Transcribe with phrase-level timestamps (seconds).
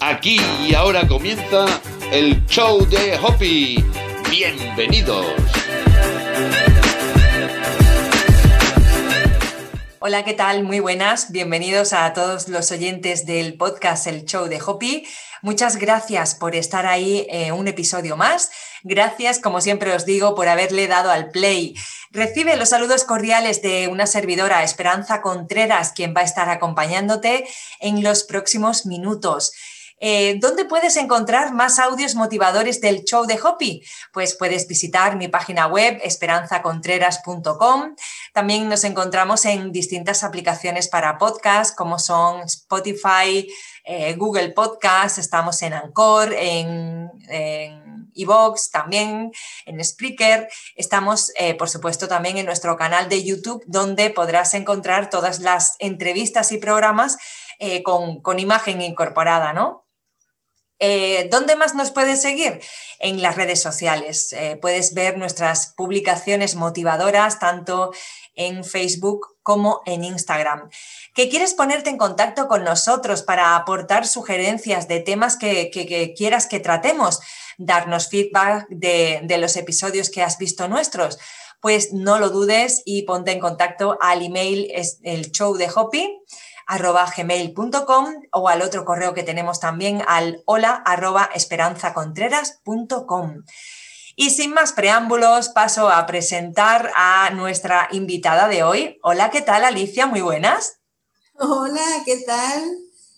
[0.00, 1.66] Aquí y ahora comienza
[2.12, 3.84] el show de Hoppy.
[4.30, 5.26] Bienvenidos.
[9.98, 10.64] Hola, ¿qué tal?
[10.64, 11.32] Muy buenas.
[11.32, 15.06] Bienvenidos a todos los oyentes del podcast El Show de Hoppy.
[15.40, 18.50] Muchas gracias por estar ahí eh, un episodio más.
[18.82, 21.74] Gracias, como siempre os digo, por haberle dado al play.
[22.14, 27.44] Recibe los saludos cordiales de una servidora, Esperanza Contreras, quien va a estar acompañándote
[27.80, 29.52] en los próximos minutos.
[29.98, 33.82] Eh, ¿Dónde puedes encontrar más audios motivadores del show de Hopi?
[34.12, 37.96] Pues puedes visitar mi página web esperanzacontreras.com.
[38.32, 43.48] También nos encontramos en distintas aplicaciones para podcast como son Spotify,
[43.84, 49.32] eh, Google Podcast, estamos en Anchor, en, en Evox, también
[49.66, 50.48] en Spreaker.
[50.74, 55.76] Estamos, eh, por supuesto, también en nuestro canal de YouTube, donde podrás encontrar todas las
[55.78, 57.18] entrevistas y programas
[57.82, 59.84] con, con, imagen incorporada, ¿no?
[60.80, 62.60] Eh, ¿Dónde más nos puedes seguir?
[62.98, 64.32] En las redes sociales.
[64.32, 67.92] Eh, puedes ver nuestras publicaciones motivadoras tanto
[68.34, 70.70] en Facebook como en Instagram.
[71.14, 75.70] ¿Que quieres ponerte en contacto con nosotros para aportar sugerencias de temas que,
[76.16, 77.20] quieras que tratemos?
[77.58, 81.18] Darnos feedback de, de los episodios que has visto nuestros
[81.60, 84.70] pues no lo dudes y ponte en contacto al email
[85.02, 86.20] el show de Hopi
[86.66, 93.44] arroba gmail.com o al otro correo que tenemos también al hola arroba esperanzacontreras.com.
[94.16, 98.98] Y sin más preámbulos, paso a presentar a nuestra invitada de hoy.
[99.02, 100.06] Hola, ¿qué tal Alicia?
[100.06, 100.78] Muy buenas.
[101.36, 102.62] Hola, ¿qué tal?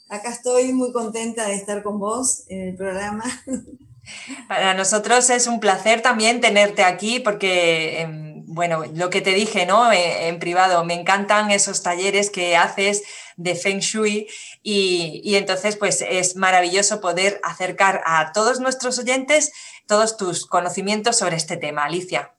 [0.09, 3.25] Acá estoy muy contenta de estar con vos en el programa.
[4.49, 9.67] Para nosotros es un placer también tenerte aquí porque, em, bueno, lo que te dije,
[9.67, 9.93] ¿no?
[9.93, 13.03] Eh, en privado, me encantan esos talleres que haces
[13.37, 14.29] de Feng Shui
[14.63, 19.53] y, entonces pues es maravilloso poder acercar a todos nuestros oyentes
[19.87, 21.85] todos tus conocimientos sobre este tema.
[21.85, 22.35] Alicia.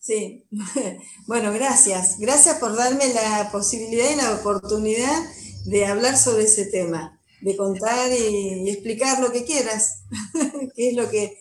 [0.00, 0.46] Sí,
[1.26, 2.18] bueno, gracias.
[2.18, 5.22] Gracias por darme la posibilidad y la oportunidad
[5.66, 10.04] de hablar sobre ese tema, de contar y, explicar lo que quieras,
[10.74, 11.38] que es lo que,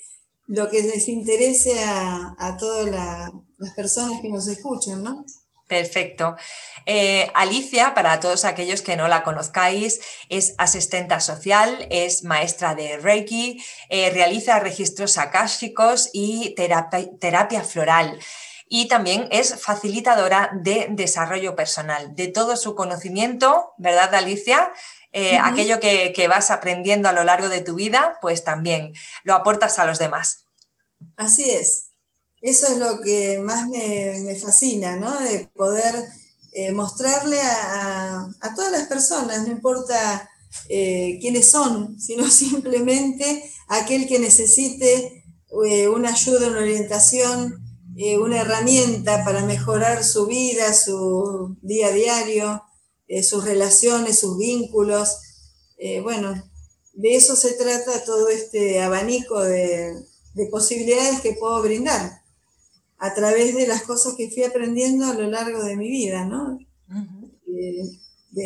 [0.47, 2.89] lo que les interese a, a todas
[3.57, 5.25] las personas que nos escuchan, ¿no?
[5.67, 6.37] Perfecto.
[6.85, 12.97] Eh, Alicia, para todos aquellos que no la conozcáis, es asistenta social, es maestra de
[12.97, 18.17] Reiki, eh, realiza registros akáshicos y terapia, floral.
[18.69, 24.71] Y también es facilitadora de desarrollo personal, de todo su conocimiento, ¿verdad, Alicia?
[25.11, 29.35] Eh, aquello que, que vas aprendiendo a lo largo de tu vida, pues también lo
[29.35, 30.45] aportas a los demás.
[31.17, 31.86] Así es.
[32.47, 35.19] Eso es lo que más me, fascina, ¿no?
[35.19, 35.93] De poder
[36.53, 40.29] eh, mostrarle a, todas las personas, no importa
[40.69, 45.25] eh, quiénes son, sino simplemente aquel que necesite
[45.65, 47.61] eh, una ayuda, una orientación,
[48.21, 52.63] una herramienta para mejorar su vida, su día a diario,
[53.23, 55.17] sus relaciones, sus vínculos.
[56.03, 56.35] bueno,
[56.93, 59.95] de eso se trata todo este abanico de
[60.51, 62.21] posibilidades que puedo brindar
[62.99, 66.57] a través de las cosas que fui aprendiendo a lo largo de mi vida, ¿no?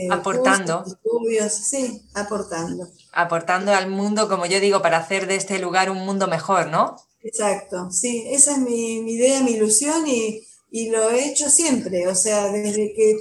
[0.09, 0.83] aportando.
[0.85, 2.87] estudios, sí, aportando.
[3.11, 6.95] Aportando al mundo, como yo digo, para hacer de este lugar un mundo mejor, ¿no?
[7.23, 10.43] Exacto, sí, esa es mi, idea, mi ilusión y,
[10.89, 13.15] lo he hecho siempre, o sea, desde que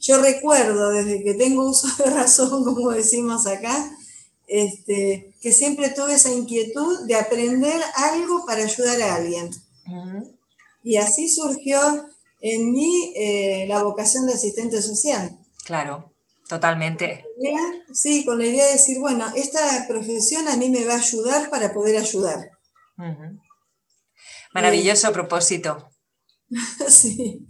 [0.00, 3.90] yo recuerdo, desde que tengo uso de razón, como decimos acá,
[4.46, 9.50] este, que siempre tuve esa inquietud de aprender algo para ayudar a alguien.
[10.88, 11.78] Y así surgió
[12.40, 15.38] en mí eh, la vocación de asistente social.
[15.66, 16.14] Claro,
[16.48, 17.26] totalmente.
[17.92, 21.50] Sí, con la idea de decir, bueno, esta profesión a mí me va a ayudar
[21.50, 22.52] para poder ayudar.
[24.54, 25.90] Maravilloso propósito.
[26.88, 27.46] sí.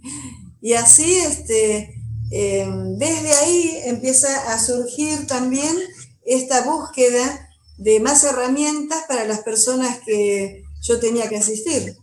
[0.59, 1.93] Y así, este,
[2.31, 5.77] em, desde ahí empieza a surgir también
[6.25, 11.95] esta búsqueda de más herramientas para las personas que yo tenía que asistir.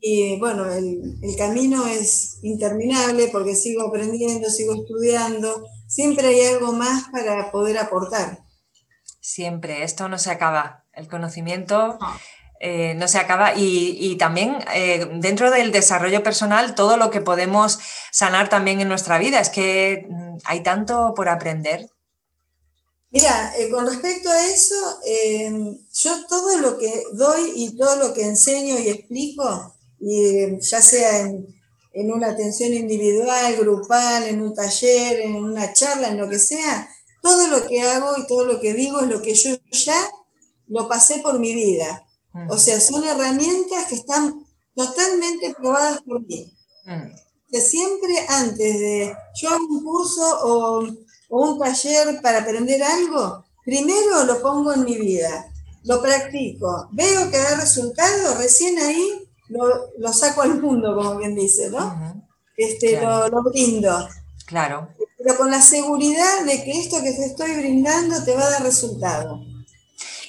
[0.00, 7.08] Y bueno, el, camino es interminable porque sigo aprendiendo, sigo estudiando, siempre hay algo más
[7.10, 8.40] para poder aportar.
[9.20, 11.98] Siempre, esto no se acaba, el conocimiento
[12.60, 13.52] eh, no se acaba.
[13.56, 17.78] Y, también eh, dentro del desarrollo personal todo lo que podemos
[18.10, 21.88] sanar también en nuestra vida, es que mm, hay tanto por aprender.
[23.10, 24.74] Mira, eh, con respecto a eso,
[25.92, 29.73] yo todo lo que doy y todo lo que enseño y explico,
[30.06, 31.46] y ya sea en,
[31.94, 36.88] en una atención individual, grupal, en un taller, en una charla, en lo que sea,
[37.22, 40.10] todo lo que hago y todo lo que digo es lo que yo ya
[40.66, 42.06] lo pasé por mi vida.
[42.50, 46.52] O sea, son herramientas que están totalmente probadas por mí.
[47.48, 50.86] Que siempre antes de yo hago un curso o,
[51.30, 55.50] un taller para aprender algo, primero lo pongo en mi vida,
[55.84, 61.70] lo practico, veo que da resultado, recién ahí lo, saco al mundo, como bien dice,
[61.70, 62.24] ¿no?
[62.56, 64.08] este, lo, lo brindo.
[64.46, 64.88] Claro.
[65.18, 68.62] Pero con la seguridad de que esto que te estoy brindando te va a dar
[68.62, 69.40] resultado.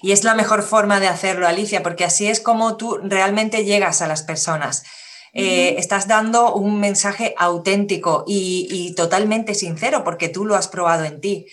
[0.01, 4.01] Y es la mejor forma de hacerlo, Alicia, porque así es como tú realmente llegas
[4.01, 4.83] a las personas.
[5.33, 11.19] Eh, estás dando un mensaje auténtico y, totalmente sincero, porque tú lo has probado en
[11.19, 11.47] ti.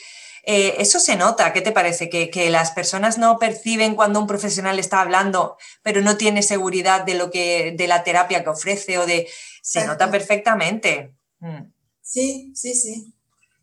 [0.44, 2.11] Eh, eso se nota, ¿qué te parece?
[2.11, 7.15] Que, las personas no perciben cuando un profesional está hablando, pero no tiene seguridad de
[7.15, 9.29] lo que, de la terapia que ofrece o de.
[9.62, 11.15] Se nota perfectamente.
[11.39, 11.71] Mm.
[12.03, 13.15] Sí, sí, sí,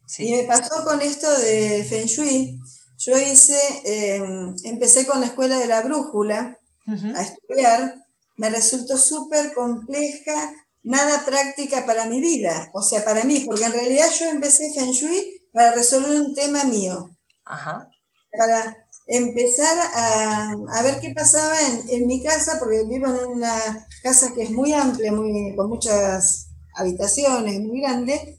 [0.07, 0.27] sí.
[0.27, 2.57] Y me pasó con esto de Feng Shui.
[2.97, 7.95] Yo hice, em, empecé con la escuela de la brújula a estudiar,
[8.37, 13.73] me resultó súper compleja, nada práctica para mi vida, o sea, para mí, porque en
[13.73, 17.09] realidad yo empecé Feng Shui para resolver un tema mío,
[18.37, 21.55] para empezar a, ver qué pasaba
[21.89, 26.49] en, mi casa, porque vivo en una casa que es muy amplia, muy, con muchas
[26.75, 28.37] habitaciones, muy grande,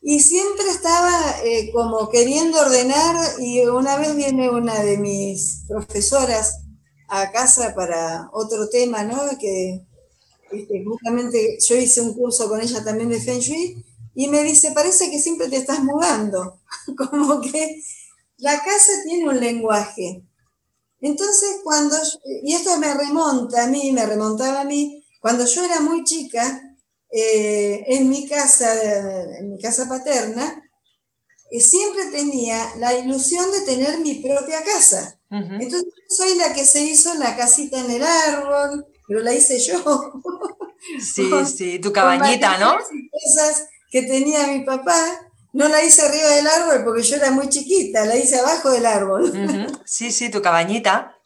[0.00, 6.60] y siempre estaba eh, como queriendo ordenar y una vez viene una de mis profesoras
[7.08, 9.18] a casa para otro tema, ¿no?
[9.38, 9.84] Que
[10.52, 13.84] este, justamente yo hice un curso con ella también de Feng Shui
[14.18, 16.60] y me dice, parece que siempre te estás mudando,
[16.96, 17.80] como que
[18.38, 20.24] la casa tiene un lenguaje.
[21.00, 21.96] Entonces, cuando,
[22.42, 26.60] y esto me remonta a mí, me remontaba a mí, cuando yo era muy chica,
[27.12, 30.64] eh, en mi casa, en mi casa paterna,
[31.52, 35.20] eh, siempre tenía la ilusión de tener mi propia casa.
[35.30, 40.22] Entonces soy la que se hizo la casita en el árbol, pero la hice yo.
[40.98, 42.78] Sí, sí, tu cabañita, ¿no?
[42.78, 44.98] Cosas que tenía mi papá,
[45.52, 48.86] no la hice arriba del árbol porque yo era muy chiquita, la hice abajo del
[48.86, 49.32] árbol.
[49.84, 51.16] Sí, sí, tu cabañita.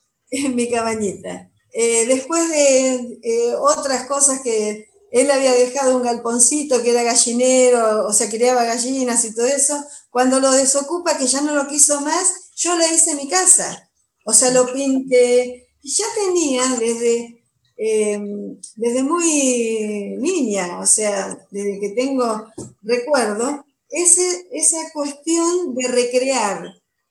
[0.55, 1.51] Mi cabañita.
[1.73, 8.13] Eh, después de otras cosas que él había dejado un galponcito que era gallinero, o
[8.13, 9.77] sea, criaba gallinas y todo eso.
[10.11, 13.91] Cuando lo desocupa, que ya no lo quiso más, yo le hice mi casa.
[14.25, 15.69] O sea, lo pinté.
[15.83, 17.42] Y ya tenía desde,
[17.77, 22.47] em, desde muy niña, o sea, desde que tengo
[22.83, 26.65] recuerdo, ese, esa cuestión de recrear,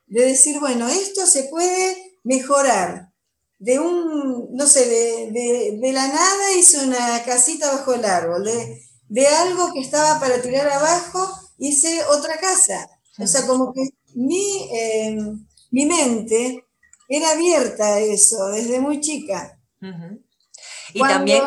[0.08, 3.12] de decir, bueno, esto se puede mejorar
[3.62, 8.44] de un, no sé, de, la nada hice una casita bajo el árbol,
[9.08, 11.30] de, algo que estaba para tirar abajo
[11.60, 12.90] hice otra casa.
[13.20, 16.66] O sea, como que mi, em, mi mente
[17.08, 19.60] era abierta a eso desde muy chica.
[20.94, 21.44] Y, también,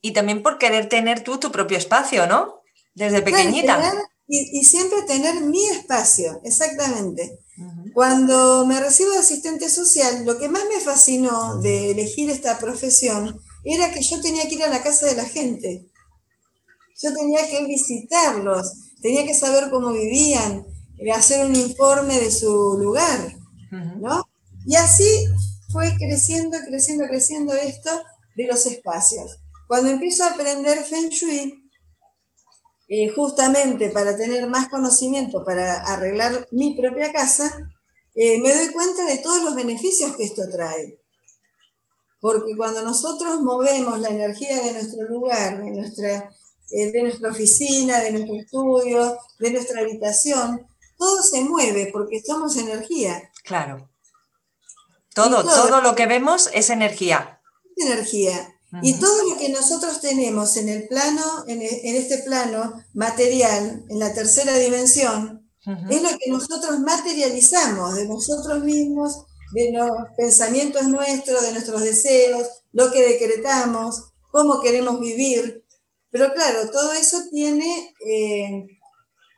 [0.00, 2.60] y también por querer tener tú tu propio espacio, ¿no?
[2.94, 3.92] Desde pequeñita.
[4.26, 7.38] y, y, siempre tener mi espacio, exactamente.
[7.94, 13.40] Cuando me recibo de asistente social, lo que más me fascinó de elegir esta profesión
[13.64, 15.86] era que yo tenía que ir a la casa de la gente.
[17.02, 20.66] Yo tenía que visitarlos, tenía que saber cómo vivían,
[21.14, 23.36] hacer un informe de su lugar,
[23.70, 24.22] ¿no?
[24.66, 25.26] Y así
[25.70, 27.90] fue creciendo, creciendo, creciendo esto
[28.36, 29.38] de los espacios.
[29.66, 31.68] Cuando empiezo a aprender Feng Shui,
[32.88, 37.68] eh, justamente para tener más conocimiento, para arreglar mi propia casa,
[38.14, 41.00] eh, me doy cuenta de todos los beneficios que esto trae.
[42.20, 46.30] Porque cuando nosotros movemos la energía de nuestro lugar, de nuestra,
[46.70, 50.66] eh, de nuestra oficina, de nuestro estudio, de nuestra habitación,
[50.96, 53.30] todo se mueve porque somos energía.
[53.44, 53.90] Claro.
[55.14, 57.35] Todo, todo, lo que vemos es energía.
[57.76, 58.52] Energía.
[58.82, 63.98] Y todo lo que nosotros tenemos en el plano, en, en, este plano material, en
[63.98, 65.48] la tercera dimensión,
[65.90, 72.46] es lo que nosotros materializamos de nosotros mismos, de los pensamientos nuestros, de nuestros deseos,
[72.72, 75.64] lo que decretamos, cómo queremos vivir.
[76.10, 78.66] Pero claro, todo eso tiene, eh,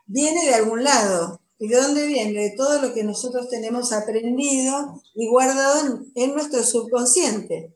[0.07, 1.41] viene de algún lado.
[1.59, 2.41] ¿Y de dónde viene?
[2.41, 7.75] De todo lo que nosotros tenemos aprendido y guardado en, nuestro subconsciente.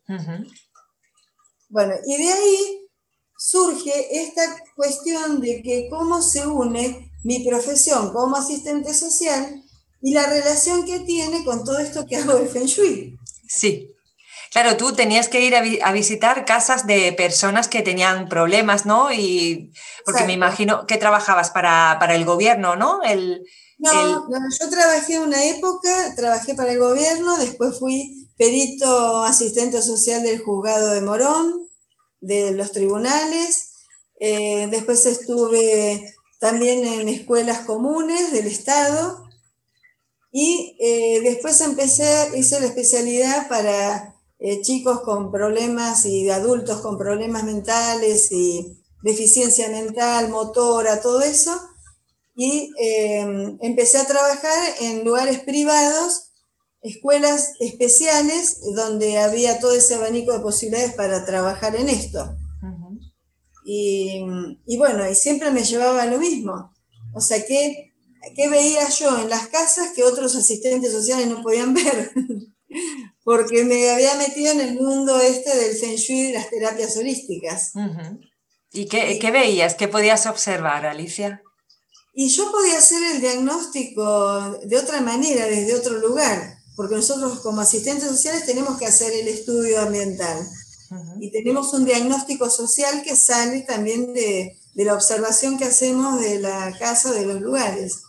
[1.69, 2.89] Bueno, y de ahí
[3.37, 4.43] surge esta
[4.77, 9.63] cuestión de que cómo se une mi profesión como asistente social
[10.01, 13.17] y la relación que tiene con todo esto que hago de Feng Shui.
[13.49, 13.89] Sí.
[14.53, 19.11] Claro, tú tenías que ir a, visitar casas de personas que tenían problemas, ¿no?
[19.11, 19.73] Y
[20.05, 23.03] porque me imagino que trabajabas para, el gobierno, ¿no?
[23.03, 23.47] El,
[23.83, 30.41] no, yo trabajé una época, trabajé para el gobierno, después fui perito asistente social del
[30.41, 31.69] juzgado de Morón,
[32.21, 33.73] de los tribunales,
[34.21, 39.27] eh, después estuve también en escuelas comunes del Estado
[40.31, 46.99] y eh, después empecé, hice la especialidad para eh, chicos con problemas y adultos con
[46.99, 51.61] problemas mentales y deficiencia mental, motora, todo eso.
[52.35, 56.33] Y eh, empecé a trabajar en lugares privados,
[56.81, 62.37] escuelas especiales, donde había todo ese abanico de posibilidades para trabajar en esto.
[63.65, 64.25] y,
[64.67, 66.73] y, bueno, y siempre me llevaba lo mismo.
[67.15, 67.93] O sea, ¿qué,
[68.35, 72.13] ¿qué veía yo en las casas que otros asistentes sociales no podían ver?
[73.25, 77.73] porque me había metido en el mundo este del Feng Shui y las terapias holísticas.
[78.73, 79.75] ¿Y qué, qué, veías?
[79.75, 81.43] ¿Qué podías observar, Alicia?
[82.15, 87.61] Y yo podía hacer el diagnóstico de otra manera, desde otro lugar, porque nosotros como
[87.61, 90.47] asistentes sociales tenemos que hacer el estudio ambiental.
[91.21, 96.39] Y tenemos un diagnóstico social que sale también de, de, la observación que hacemos de
[96.39, 98.03] la casa, de los lugares.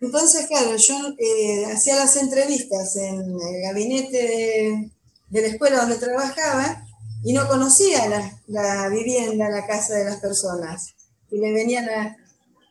[0.00, 4.92] Entonces, claro, yo eh, hacía las entrevistas en el gabinete
[5.28, 6.84] de, la escuela donde trabajaba
[7.22, 8.08] y no conocía
[8.46, 10.94] la, vivienda, la casa de las personas
[11.28, 12.16] que le venían a,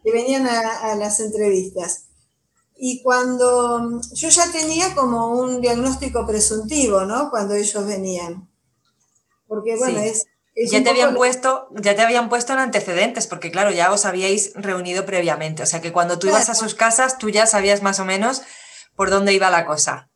[0.10, 2.06] que venían a, las entrevistas.
[2.75, 7.30] Y cuando yo ya tenía como un diagnóstico presuntivo, ¿no?
[7.30, 8.50] Cuando ellos venían.
[9.48, 10.25] Porque, bueno, es,
[10.56, 14.54] ya te, habían puesto, ya te habían puesto en antecedentes, porque claro, ya os habíais
[14.56, 15.63] reunido previamente.
[15.63, 18.42] O sea que cuando tú ibas a sus casas, tú ya sabías más o menos
[18.96, 20.10] por dónde iba la cosa.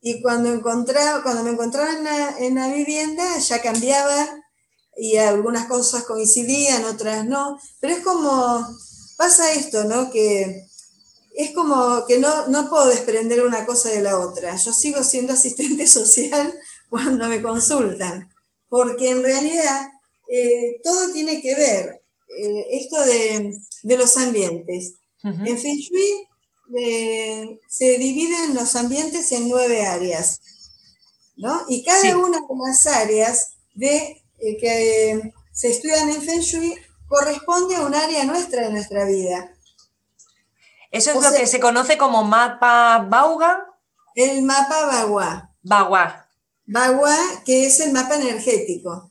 [0.00, 4.26] Y cuando, encontraba, cuando me encontraba en la, en la vivienda, ya cambiaba
[4.96, 7.58] y algunas cosas coincidían, otras no.
[7.80, 8.66] Pero es como,
[9.20, 10.10] pasa esto, ¿no?
[10.10, 10.64] Que
[11.36, 14.56] es como que no, no puedo desprender una cosa de la otra.
[14.56, 16.58] Yo sigo siendo asistente social
[16.88, 18.30] cuando me consultan
[18.70, 19.90] porque en realidad
[20.32, 22.02] eh, todo tiene que ver,
[22.38, 24.94] eh, esto de, los ambientes.
[25.22, 26.26] En Feng Shui
[26.78, 30.40] eh, se dividen los ambientes en nueve áreas,
[31.36, 31.66] ¿no?
[31.68, 36.74] Y cada una de las áreas de, que se estudian en Feng Shui
[37.10, 39.52] corresponde a un área nuestra de nuestra vida.
[40.92, 43.66] ¿Eso es lo que se conoce como mapa Bauga?
[44.14, 45.52] El mapa Bagua.
[45.60, 46.28] Bagua.
[46.66, 49.10] Bagua, que es el mapa energético.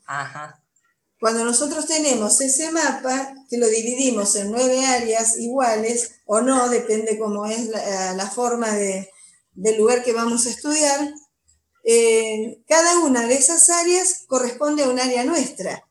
[1.20, 7.20] Cuando nosotros tenemos ese mapa, que lo dividimos en nueve áreas iguales, o no, depende
[7.20, 9.10] cómo es la, forma de,
[9.52, 11.14] del lugar que vamos a estudiar,
[11.84, 15.89] eh, cada una de esas áreas corresponde a un área nuestra.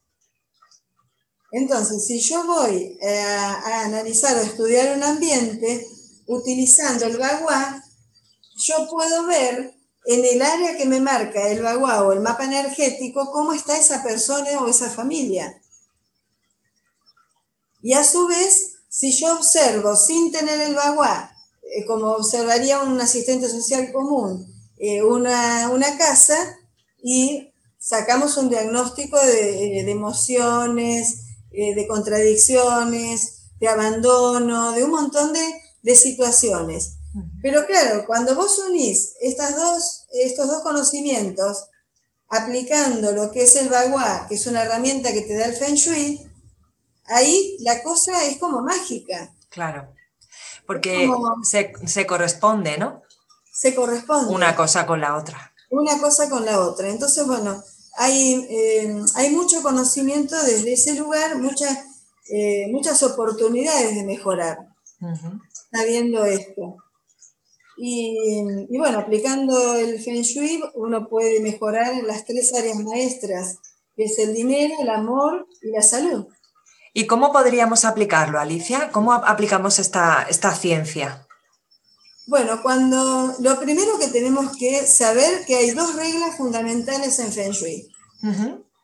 [1.50, 5.86] Entonces, si yo voy eh, a, analizar o estudiar un ambiente
[6.26, 7.82] utilizando el Bagua,
[8.56, 9.74] yo puedo ver
[10.04, 14.02] en el área que me marca el Bagua o el mapa energético, cómo está esa
[14.02, 15.60] persona o esa familia.
[17.82, 21.30] Y a su vez, si yo observo sin tener el Bagua,
[21.62, 26.36] eh, como observaría un asistente social común, eh, una, casa
[27.02, 35.32] y sacamos un diagnóstico de, emociones, de contradicciones, de abandono, de un montón
[35.82, 36.98] de situaciones.
[37.42, 41.68] Pero claro, cuando vos unís estas dos, estos dos conocimientos,
[42.28, 45.74] aplicando lo que es el Bagua, que es una herramienta que te da el Feng
[45.74, 46.30] Shui,
[47.06, 49.34] ahí la cosa es como mágica.
[49.48, 49.88] Claro,
[50.66, 51.10] porque
[51.42, 53.02] se, corresponde, ¿no?
[53.50, 54.34] Se corresponde.
[54.34, 55.52] Una cosa con la otra.
[55.70, 56.88] Una cosa con la otra.
[56.88, 57.62] Entonces, bueno,
[57.98, 61.76] hay, eh, hay mucho conocimiento desde ese lugar, muchas,
[62.30, 64.58] eh, muchas oportunidades de mejorar,
[65.72, 66.76] sabiendo esto.
[67.76, 73.58] Y, bueno, aplicando el Feng Shui uno puede mejorar en las tres áreas maestras,
[73.96, 76.26] que es el dinero, el amor y la salud.
[76.92, 78.90] ¿Y cómo podríamos aplicarlo, Alicia?
[78.90, 81.27] ¿Cómo aplicamos esta, esta ciencia?
[82.28, 87.52] Bueno, cuando lo primero que tenemos que saber que hay dos reglas fundamentales en Feng
[87.52, 87.88] Shui,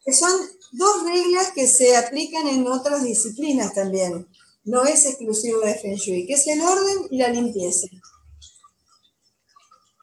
[0.02, 0.32] que son
[0.72, 4.26] dos reglas que se aplican en otras disciplinas también,
[4.64, 7.86] no es exclusivo de Feng Shui, que es el orden y la limpieza.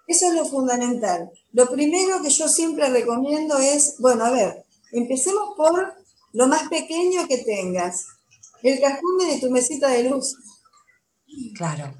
[0.05, 1.31] Eso es lo fundamental.
[1.51, 5.95] Lo primero que yo siempre recomiendo es, bueno, a ver, empecemos por
[6.33, 8.05] lo más pequeño que tengas.
[8.61, 10.35] El cajón de tu mesita de luz.
[11.55, 11.91] Claro.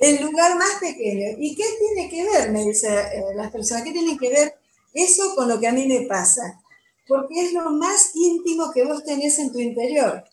[0.00, 1.36] El lugar más pequeño.
[1.38, 2.52] ¿Y qué tiene que ver?
[2.52, 3.82] Me dicen eh, las personas.
[3.82, 4.54] ¿Qué tiene que ver
[4.96, 6.60] eso con lo que a mí me pasa,
[7.06, 10.24] porque es lo más íntimo que vos tenés en tu interior,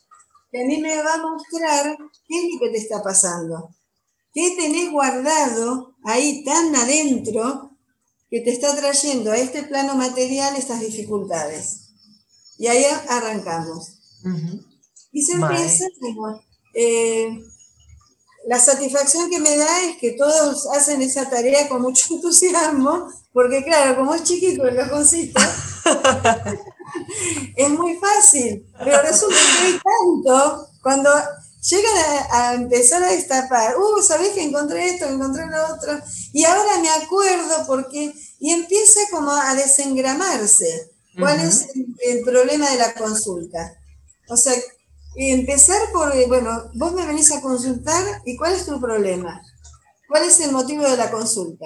[0.52, 3.76] que a mí me va a mostrar qué es lo que te está pasando,
[4.34, 7.72] qué tenés guardado ahí tan adentro
[8.30, 11.90] que te está trayendo a este plano material estas dificultades.
[12.58, 14.00] Y ahí arrancamos.
[15.12, 15.86] Y se empieza,
[16.74, 17.44] eh,
[18.48, 23.64] la satisfacción que me da es que todos hacen esa tarea con mucho entusiasmo, porque
[23.64, 25.42] claro, como es chiquito el cajoncito,
[27.56, 31.10] es muy fácil, pero resulta que hay tanto, cuando
[31.64, 31.94] llegan
[32.32, 36.00] a, empezar a destapar, uh, ¿sabés que encontré esto, encontré lo otro?
[36.34, 40.90] Y ahora me acuerdo porque, y empieza como a desengramarse.
[41.18, 41.68] ¿Cuál es
[42.00, 43.78] el, problema de la consulta?
[44.30, 44.54] O sea,
[45.16, 49.42] empezar por, bueno, vos me venís a consultar y ¿cuál es tu problema?
[50.08, 51.66] ¿Cuál es el motivo de la consulta?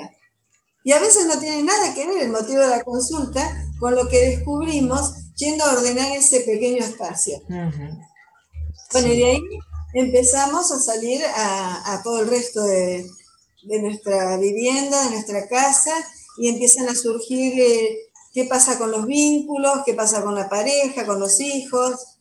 [0.84, 4.08] Y a veces no tiene nada que ver el motivo de la consulta con lo
[4.08, 7.42] que descubrimos yendo a ordenar ese pequeño espacio.
[7.48, 9.42] Bueno, y de ahí
[9.94, 13.06] empezamos a salir a, todo el resto de,
[13.82, 15.92] nuestra vivienda, de nuestra casa,
[16.38, 17.98] y empiezan a surgir eh,
[18.34, 22.17] qué pasa con los vínculos, qué pasa con la pareja, con los hijos.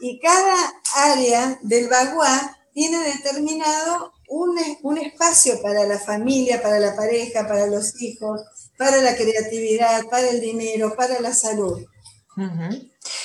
[0.00, 6.94] Y cada área del baguá tiene determinado un, un, espacio para la familia, para la
[6.94, 8.42] pareja, para los hijos,
[8.76, 11.84] para la creatividad, para el dinero, para la salud.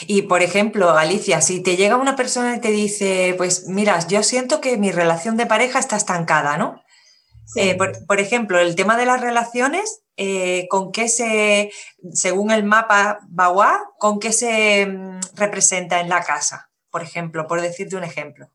[0.08, 4.24] Y por ejemplo, Alicia, si te llega una persona y te dice, pues mira, yo
[4.24, 6.82] siento que mi relación de pareja está estancada, ¿no?
[7.56, 7.77] Eh,
[8.08, 11.72] por, ejemplo, el tema de las relaciones, eh, ¿con qué se,
[12.12, 16.70] según el mapa Bagua, con qué se mm, representa en la casa?
[16.89, 18.50] Por ejemplo, por decirte un ejemplo.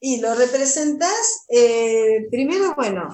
[0.00, 3.08] Y lo representas, eh, primero, bueno,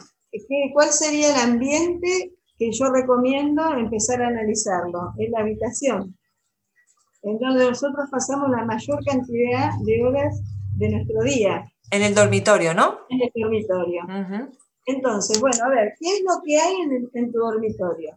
[0.73, 5.13] ¿cuál sería el ambiente que yo recomiendo empezar a analizarlo?
[5.19, 6.17] Es la habitación
[7.23, 10.41] en donde nosotros pasamos la mayor cantidad de horas
[10.75, 11.65] de nuestro día.
[11.91, 13.01] En el dormitorio, ¿no?
[13.09, 14.03] En el dormitorio.
[14.87, 16.75] Entonces, bueno, a ver, ¿qué es lo que hay
[17.15, 18.15] en, tu dormitorio?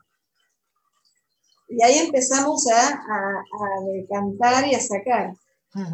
[1.67, 5.33] Y ahí empezamos a, a, decantar y a sacar.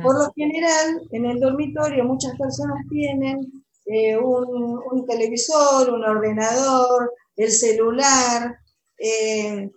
[0.04, 3.52] Por lo general, en el dormitorio muchas personas tienen
[3.86, 8.56] eh, un, televisor, un ordenador, el celular.
[8.98, 9.70] Eh,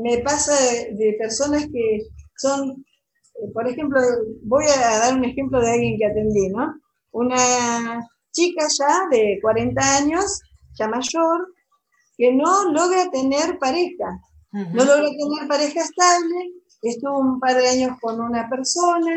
[0.00, 0.54] me pasa
[0.92, 2.00] de personas que
[2.36, 4.00] son, eh, por ejemplo,
[4.44, 6.74] voy a dar un ejemplo de alguien que atendí, ¿no?
[7.10, 10.40] Una chica ya de 40 años,
[10.78, 11.54] ya mayor,
[12.16, 14.20] que no logra tener pareja,
[14.52, 19.14] no logra tener pareja estable, estuvo un par de años con una persona,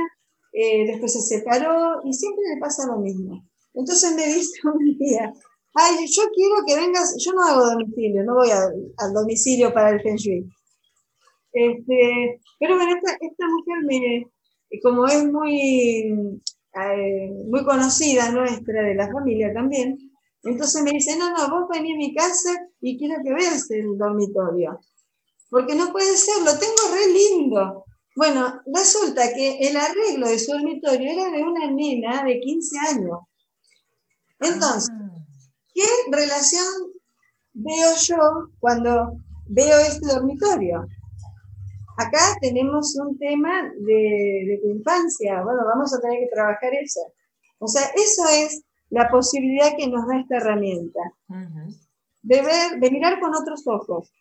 [0.53, 3.43] eh, después se separó y siempre le pasa lo mismo.
[3.73, 5.33] Entonces me dice un día,
[5.73, 10.01] ay, yo quiero que vengas, yo no hago domicilio, no voy al domicilio para el
[10.01, 10.49] Feng Shui.
[11.53, 14.25] Este, pero bueno, esta, esta mujer, me,
[14.81, 16.41] como es muy,
[16.73, 19.97] eh, muy conocida nuestra, de la familia también,
[20.43, 22.49] entonces me dice, no, no, vos venís a mi casa
[22.79, 24.79] y quiero que veas el dormitorio.
[25.49, 27.85] Porque no puede ser, lo tengo re lindo.
[28.15, 33.19] Bueno, resulta que el arreglo de su dormitorio era de una nena de 15 años.
[34.39, 35.11] Entonces, ah.
[35.73, 36.65] ¿qué relación
[37.53, 40.87] veo yo cuando veo este dormitorio?
[42.01, 47.01] acá tenemos un tema de, tu infancia, bueno, vamos a tener que trabajar eso.
[47.59, 50.99] O sea, eso es la posibilidad que nos da esta herramienta.
[52.21, 54.11] de, ver, de mirar con otros ojos.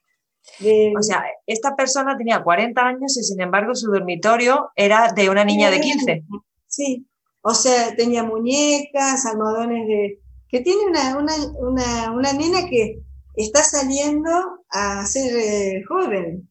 [0.96, 5.44] o sea, esta persona tenía 40 años y sin embargo su dormitorio era de una
[5.44, 6.24] niña de 15.
[6.66, 7.06] Sí,
[7.42, 10.20] o sea, tenía muñecas, almohadones de...
[10.48, 13.00] que tiene una, una, una, nena que
[13.34, 14.30] está saliendo
[14.70, 16.48] a ser eh, joven.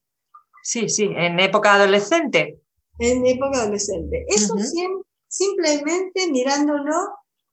[0.62, 2.62] Sí, sí, en época adolescente.
[3.00, 4.26] En época adolescente.
[4.28, 4.56] Eso
[5.28, 6.94] simplemente mirándolo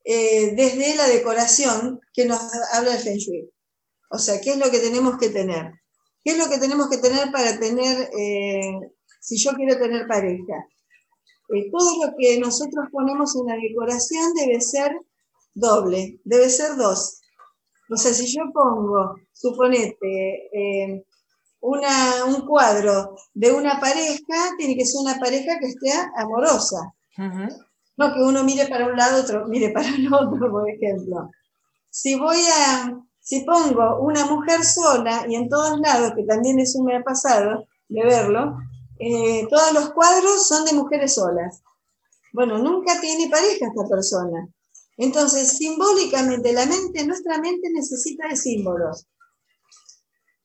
[0.08, 2.38] eh, desde la decoración que nos
[2.72, 3.50] habla el Feng Shui.
[4.08, 5.72] O sea, ¿qué es lo que tenemos que tener?
[6.22, 10.64] ¿Qué es lo que tenemos que tener para tener, eh, si yo quiero tener pareja?
[11.48, 14.96] Eh, todo lo que nosotros ponemos en la decoración debe ser
[15.54, 17.20] doble, debe ser dos.
[17.90, 21.02] O sea, si yo pongo, suponete,
[21.60, 26.94] un cuadro de una pareja, tiene que ser una pareja que esté amorosa.
[27.96, 31.30] No que uno mire para un lado, otro mire para el otro, por ejemplo.
[31.90, 36.82] Si voy a, si pongo una mujer sola y en todos lados, que también eso
[36.82, 38.58] me ha pasado de verlo,
[38.98, 41.62] eh, todos los cuadros son de mujeres solas.
[42.32, 44.46] Bueno, nunca tiene pareja esta persona.
[44.98, 49.06] Entonces, simbólicamente, la mente, nuestra mente necesita de símbolos.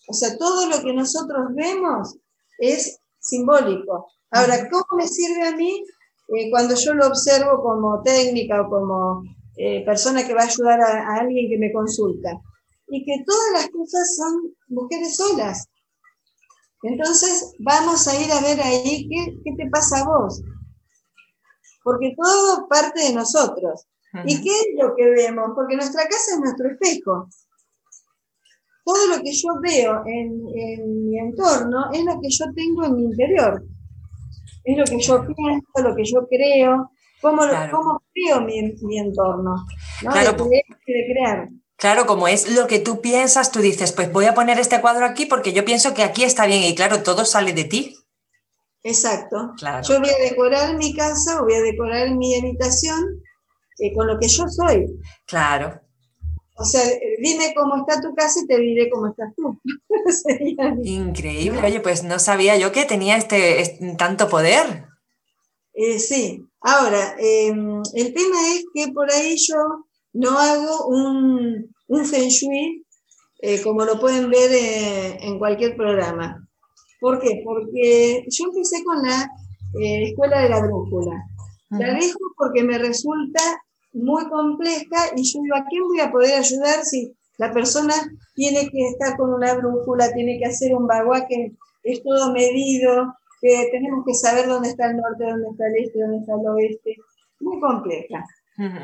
[0.07, 2.17] O sea, todo lo que nosotros vemos
[2.59, 4.07] es simbólico.
[4.29, 5.83] Ahora, ¿cómo me sirve a mí
[6.35, 9.23] eh, cuando yo lo observo como técnica o como
[9.57, 12.39] eh, persona que va a ayudar a, alguien que me consulta?
[12.87, 15.67] Y que todas las cosas son mujeres solas.
[16.83, 20.41] Entonces, vamos a ir a ver ahí qué, qué te pasa a vos.
[21.83, 23.87] Porque todo parte de nosotros.
[24.25, 25.51] ¿Y qué es lo que vemos?
[25.55, 27.29] Porque nuestra casa es nuestro espejo
[28.83, 33.03] todo lo que yo veo en, mi entorno es lo que yo tengo en mi
[33.03, 33.63] interior.
[34.63, 37.41] Es lo que yo pienso, lo que yo creo, cómo,
[38.13, 39.55] creo mi, entorno.
[39.99, 41.49] Claro, de, crear.
[41.77, 45.05] Claro, como es lo que tú piensas, tú dices, pues voy a poner este cuadro
[45.05, 47.97] aquí porque yo pienso que aquí está bien y claro, todo sale de ti.
[48.83, 49.53] Exacto.
[49.87, 52.99] Yo voy a decorar mi casa, voy a decorar mi habitación
[53.79, 54.87] eh, con lo que yo soy.
[55.25, 55.81] Claro.
[56.61, 56.83] O sea,
[57.19, 59.59] dime cómo está tu casa y te diré cómo estás tú.
[60.83, 61.59] Increíble.
[61.65, 64.85] Oye, pues no sabía yo que tenía este, tanto poder.
[65.73, 66.45] Eh, sí.
[66.61, 69.57] Ahora, em, el tema es que por ahí yo
[70.13, 72.85] no hago un, un feng shui
[73.39, 76.47] eh, como lo pueden ver eh, en cualquier programa.
[76.99, 77.41] ¿Por qué?
[77.43, 79.27] Porque yo empecé con la
[80.03, 81.25] escuela de la brújula.
[81.71, 83.41] La dejo porque me resulta
[83.93, 87.93] muy compleja y yo digo, ¿a quién voy a poder ayudar si la persona
[88.35, 93.15] tiene que estar con una brújula, tiene que hacer un bagua que es todo medido,
[93.41, 96.47] que tenemos que saber dónde está el norte, dónde está el este, dónde está el
[96.47, 96.95] oeste?
[97.39, 98.23] Muy compleja.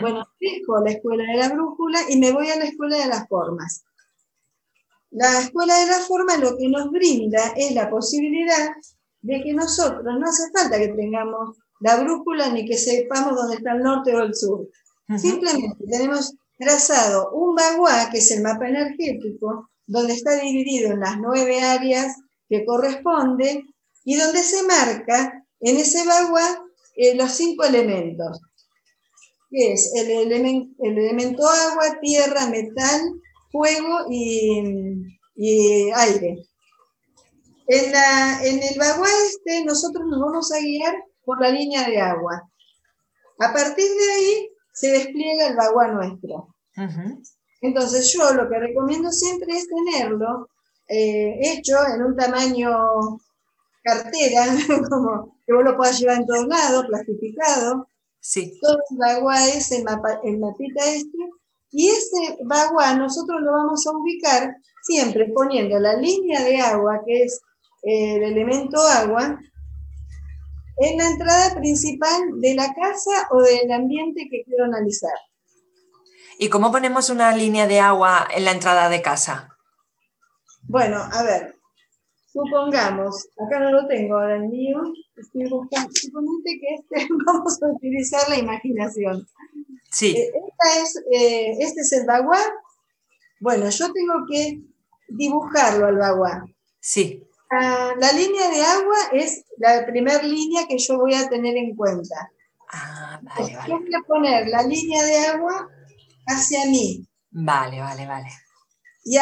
[0.01, 3.27] Bueno, dejo la escuela de la brújula y me voy a la escuela de las
[3.27, 3.83] formas.
[5.11, 8.71] La escuela de las formas lo que nos brinda es la posibilidad
[9.21, 13.73] de que nosotros no hace falta que tengamos la brújula ni que sepamos dónde está
[13.73, 14.67] el norte o el sur.
[15.15, 21.17] Simplemente tenemos trazado un bagua, que es el mapa energético, donde está dividido en las
[21.17, 22.17] nueve áreas
[22.49, 23.63] que corresponde
[24.03, 26.65] y donde se marca en ese bagua
[26.95, 28.41] eh, los cinco elementos,
[29.49, 33.01] que es el, elemento agua, tierra, metal,
[33.51, 35.03] fuego y,
[35.95, 36.43] aire.
[37.67, 37.93] En,
[38.45, 42.49] en el bagua este nosotros nos vamos a guiar por la línea de agua.
[43.39, 46.55] A partir de ahí se despliega el bagua nuestro.
[47.61, 50.49] Entonces yo lo que recomiendo siempre es tenerlo
[50.87, 52.69] eh, hecho en un tamaño
[53.81, 54.45] cartera,
[54.89, 57.87] como que vos lo puedas llevar en todos lados, plastificado.
[58.19, 58.53] Sí.
[58.61, 61.17] Todo el bagua es el, mapa, el mapita este.
[61.71, 67.23] Y ese bagua nosotros lo vamos a ubicar siempre poniendo la línea de agua, que
[67.23, 67.41] es
[67.81, 69.39] el elemento agua,
[70.79, 75.17] en la entrada principal de la casa o del ambiente que quiero analizar.
[76.39, 79.49] ¿Y cómo ponemos una línea de agua en la entrada de casa?
[80.63, 81.55] Bueno, a ver,
[82.27, 84.79] supongamos, acá no lo tengo ahora el mío,
[85.15, 89.27] estoy buscando, suponete que este, vamos a utilizar la imaginación.
[89.91, 90.15] Sí.
[90.15, 90.31] Eh,
[90.81, 92.37] es, eh, este es el bagua.
[93.39, 94.61] Bueno, yo tengo que
[95.09, 96.45] dibujarlo al bagua.
[96.79, 97.26] Sí.
[97.49, 101.75] Ah, la línea de agua es la primera línea que yo voy a tener en
[101.75, 102.29] cuenta.
[102.71, 103.69] Ah, vale, vale.
[103.69, 105.69] Yo voy a poner la línea de agua
[106.25, 107.07] hacia mí.
[107.31, 108.29] Vale, vale, vale.
[109.05, 109.17] Y,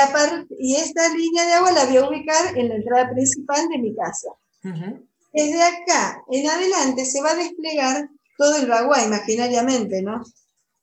[0.57, 3.95] y esta línea de agua la voy a ubicar en la entrada principal de mi
[3.95, 4.29] casa.
[5.31, 10.23] Desde acá en adelante se va a desplegar todo el bagua imaginariamente, ¿no?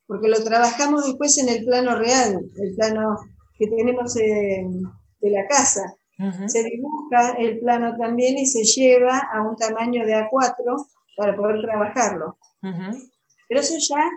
[0.06, 3.16] Porque lo trabajamos después en el plano real, el plano
[3.58, 4.70] que tenemos de
[5.22, 5.96] la casa.
[6.46, 11.60] Se dibuja el plano también y se lleva a un tamaño de A4 para poder
[11.62, 12.38] trabajarlo.
[12.60, 14.08] Pero eso ya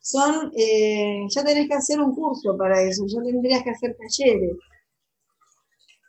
[0.00, 4.56] son, eh, ya tenés que hacer un curso para eso, ya tendrías que hacer talleres.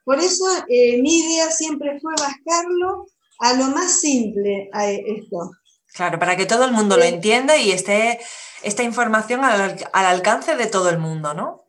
[0.04, 3.08] Por eso eh, mi idea siempre fue bajarlo
[3.40, 5.52] a lo más simple a esto.
[5.94, 8.20] Claro, para que todo el mundo lo entienda y esté
[8.64, 11.61] esta información al, al alcance de todo el mundo, ¿no?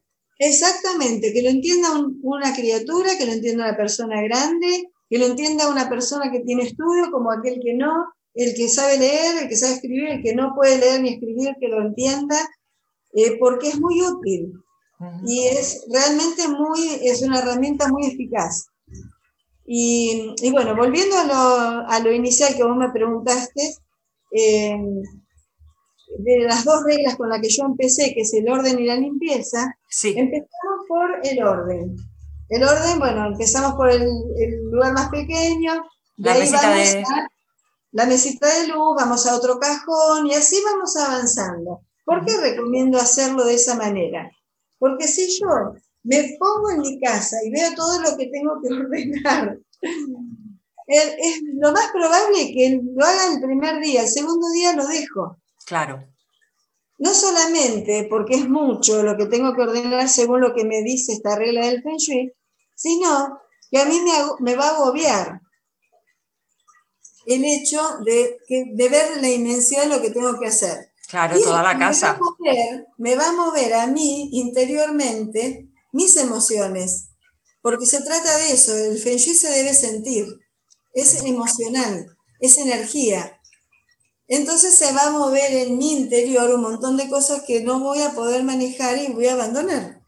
[0.44, 1.88] Exactamente, que lo entienda
[2.22, 6.64] una criatura, que lo entienda una persona grande, que lo entienda una persona que tiene
[6.64, 7.92] estudio como aquel que no,
[8.34, 11.54] el que sabe leer, el que sabe escribir, el que no puede leer ni escribir,
[11.60, 12.36] que lo entienda,
[13.14, 14.52] eh, porque es muy útil
[15.24, 18.66] y es realmente muy, es una herramienta muy eficaz.
[19.64, 23.76] Y, bueno, volviendo a lo, inicial que vos me preguntaste,
[24.32, 24.76] eh,
[26.18, 28.96] de las dos reglas con las que yo empecé, que es el orden y la
[28.96, 31.96] limpieza, empezamos por el orden.
[32.48, 34.06] El orden, bueno, empezamos por el,
[34.70, 35.72] lugar más pequeño,
[36.16, 36.98] de la ahí vamos de...
[37.00, 37.28] a
[37.92, 41.82] la mesita de luz, vamos a otro cajón y así vamos avanzando.
[42.04, 44.30] ¿Por qué recomiendo hacerlo de esa manera?
[44.78, 48.74] Porque si yo me pongo en mi casa y veo todo lo que tengo que
[48.74, 49.58] ordenar,
[50.86, 55.38] es lo más probable que lo haga el primer día, el segundo día lo dejo.
[55.72, 56.06] Claro.
[56.98, 61.12] No solamente porque es mucho lo que tengo que ordenar según lo que me dice
[61.12, 62.30] esta regla del Feng Shui,
[62.76, 65.40] sino que a mí me, me va a agobiar
[67.24, 70.92] el hecho de, de ver la inmensidad de lo que tengo que hacer.
[71.08, 72.18] Claro, toda la casa.
[72.98, 77.08] me va a mover a mí interiormente mis emociones,
[77.62, 80.26] porque se trata de eso, el Feng Shui se debe sentir,
[80.92, 83.38] es emocional, es energía.
[84.34, 88.00] Entonces se va a mover en mi interior un montón de cosas que no voy
[88.00, 90.00] a poder manejar y voy a abandonar.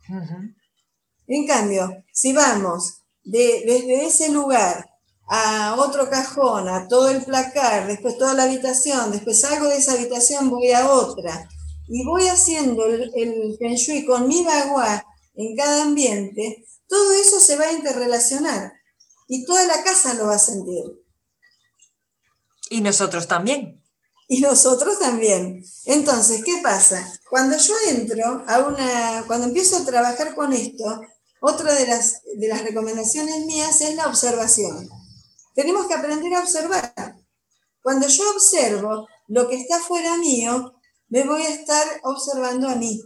[1.27, 4.89] En cambio, si vamos desde ese lugar
[5.29, 9.93] a otro cajón, a todo el placar, después toda la habitación, después salgo de esa
[9.93, 11.47] habitación, voy a otra,
[11.87, 17.41] y voy haciendo el, el Feng Shui con mi bagua en cada ambiente, todo eso
[17.41, 18.73] se va a interrelacionar
[19.29, 20.83] y toda la casa lo va a sentir.
[22.71, 23.84] Y nosotros también.
[24.35, 25.65] Y nosotros también.
[25.85, 27.09] Entonces, ¿qué pasa?
[27.31, 31.03] Cuando yo entro a una, cuando empiezo a trabajar con esto,
[31.41, 34.89] otra de las, de las recomendaciones mías es la observación.
[35.55, 37.15] Tenemos que aprender a observar.
[37.81, 43.01] Cuando yo observo lo que está fuera mío, me voy a estar observando a mí.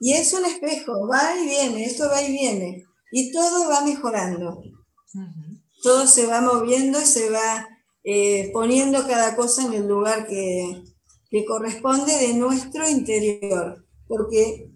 [0.00, 2.84] Y es un espejo, va y viene, esto va y viene.
[3.10, 4.62] Y todo va mejorando.
[5.82, 7.71] Todo se va moviendo y se va
[8.04, 10.82] eh, poniendo cada cosa en el lugar que,
[11.30, 13.86] que corresponde de nuestro interior.
[14.06, 14.70] Porque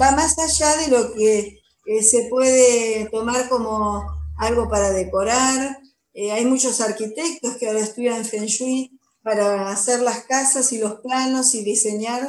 [0.00, 4.04] va más allá de lo que eh, se puede tomar como
[4.38, 5.78] algo para decorar.
[6.14, 11.00] Eh, hay muchos arquitectos que ahora estudian Feng Shui para hacer las casas y los
[11.00, 12.28] planos y diseñar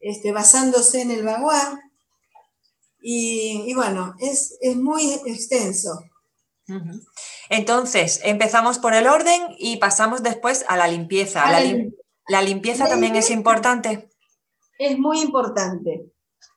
[0.00, 1.80] este, basándose en el bagua.
[3.00, 6.00] Y, bueno, es, muy extenso.
[7.48, 11.44] Entonces, empezamos por el orden y pasamos después a la limpieza.
[12.28, 14.08] la, limpieza también es importante.
[14.78, 16.10] Es muy importante.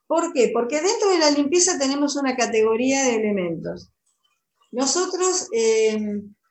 [0.08, 0.49] ¿Por qué?
[0.54, 3.91] Porque dentro de la limpieza tenemos una categoría de elementos.
[4.71, 5.99] Nosotros eh,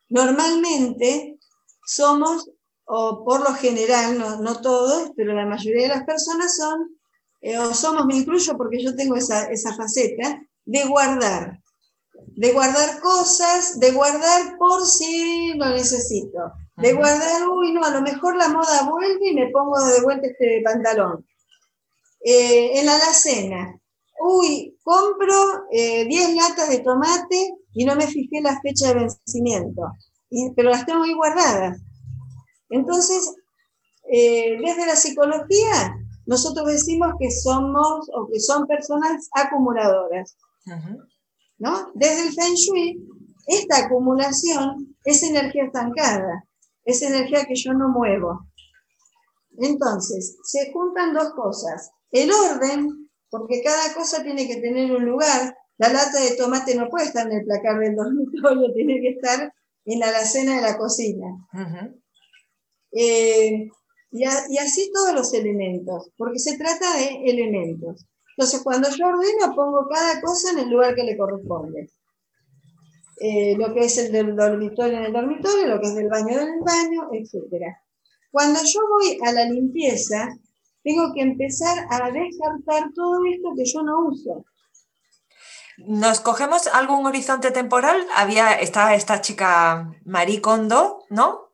[0.08, 1.38] normalmente
[1.84, 2.50] somos,
[2.84, 6.96] o por lo general, no, todos, pero la mayoría de las personas son,
[7.40, 11.60] eh, o somos, me incluyo porque yo tengo esa, esa faceta, de guardar.
[12.26, 16.38] De guardar cosas, de guardar por si lo necesito.
[16.76, 20.26] De guardar, uy, no, a lo mejor la moda vuelve y me pongo de vuelta
[20.26, 21.26] este pantalón.
[22.20, 23.80] Eh, en la alacena,
[24.20, 29.82] uy, compro 10 latas de tomate y no me fijé la fecha de vencimiento,
[30.56, 31.80] pero las tengo ahí guardadas.
[32.70, 33.34] Entonces,
[34.10, 40.36] eh, desde la psicología, nosotros decimos que somos o que son personas acumuladoras.
[41.58, 41.90] ¿No?
[41.94, 43.08] Desde el Feng Shui,
[43.46, 46.44] esta acumulación es energía estancada,
[46.84, 48.46] es energía que yo no muevo.
[49.58, 51.90] Entonces, se juntan dos cosas.
[52.10, 56.88] El orden, porque cada cosa tiene que tener un lugar, la lata de tomate no
[56.88, 59.52] puede estar en el placar del dormitorio, tiene que estar
[59.84, 61.26] en la alacena de la cocina.
[62.92, 63.68] Eh,
[64.10, 68.06] y, así todos los elementos, porque se trata de elementos.
[68.38, 71.90] Entonces, cuando yo ordeno, pongo cada cosa en el lugar que le corresponde.
[73.20, 76.38] Eh, lo que es el del dormitorio en el dormitorio, lo que es del baño
[76.38, 77.64] en el baño, etc.
[78.30, 80.28] Cuando yo voy a la limpieza,
[80.84, 84.44] tengo que empezar a descartar todo esto que yo no uso.
[85.78, 88.06] Nos cogemos algún horizonte temporal.
[88.14, 91.47] Había esta, esta chica Marie Kondo, ¿no?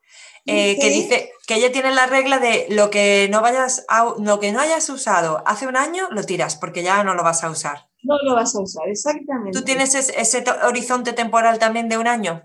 [0.46, 3.87] Eh, que dice que ella tiene la regla de lo que no vayas
[4.18, 7.44] lo que no hayas usado hace un año lo tiras porque ya no lo vas
[7.44, 7.88] a usar.
[8.02, 9.59] No lo vas a usar, exactamente.
[9.59, 12.42] ¿Tú tienes ese, horizonte temporal también de un año?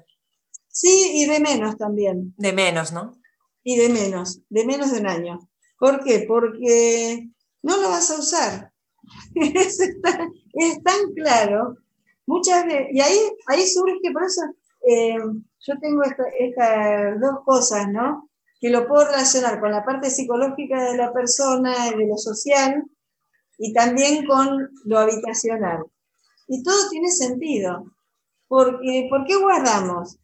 [0.69, 2.33] Sí, y de menos también.
[2.37, 3.19] De menos, ¿no?
[3.63, 5.49] Y de menos, de menos de un año.
[5.77, 6.23] ¿Por qué?
[6.25, 7.27] Porque
[7.61, 8.71] no lo vas a usar.
[9.35, 9.77] es,
[10.83, 11.75] tan, claro.
[12.25, 14.41] Muchas veces, y ahí, ahí surge, por eso
[14.87, 15.17] eh,
[15.61, 18.29] yo tengo estas dos cosas, ¿no?
[18.59, 22.83] Que lo puedo relacionar con la parte psicológica de la persona, de lo social,
[23.57, 25.83] y también con lo habitacional.
[26.47, 27.85] Y todo tiene sentido.
[28.47, 30.17] Porque, ¿Por qué guardamos?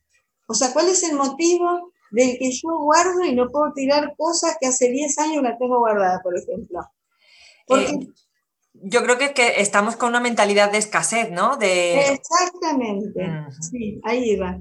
[0.47, 4.57] O sea, ¿cuál es el motivo del que yo guardo y no puedo tirar cosas
[4.59, 6.79] que hace 10 años la tengo guardada, por ejemplo?
[7.67, 8.07] Porque, eh,
[8.73, 11.57] yo creo que, que, estamos con una mentalidad de escasez, ¿no?
[11.57, 11.99] De...
[12.11, 13.27] Exactamente,
[13.61, 14.59] sí, ahí va.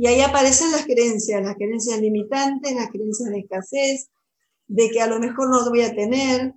[0.00, 4.08] Y ahí aparecen las creencias, las creencias limitantes, las creencias de escasez,
[4.68, 6.54] de que a lo mejor no voy a tener,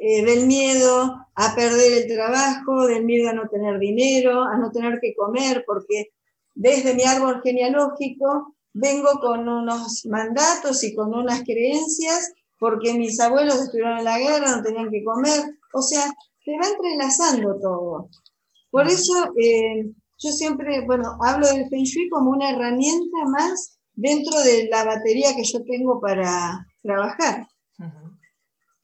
[0.00, 4.70] eh, del miedo a perder el trabajo, del miedo a no tener dinero, a no
[4.70, 6.12] tener que comer, porque
[6.54, 13.60] desde mi árbol genealógico vengo con unos mandatos y con unas creencias, porque mis abuelos
[13.60, 15.42] estuvieron en la guerra, no tenían que comer,
[15.74, 16.06] o sea,
[16.42, 18.08] se va entrelazando todo.
[18.70, 24.38] Por eso eh, yo siempre, bueno, hablo del Feng Shui como una herramienta más dentro
[24.40, 27.46] de la batería que yo tengo para trabajar.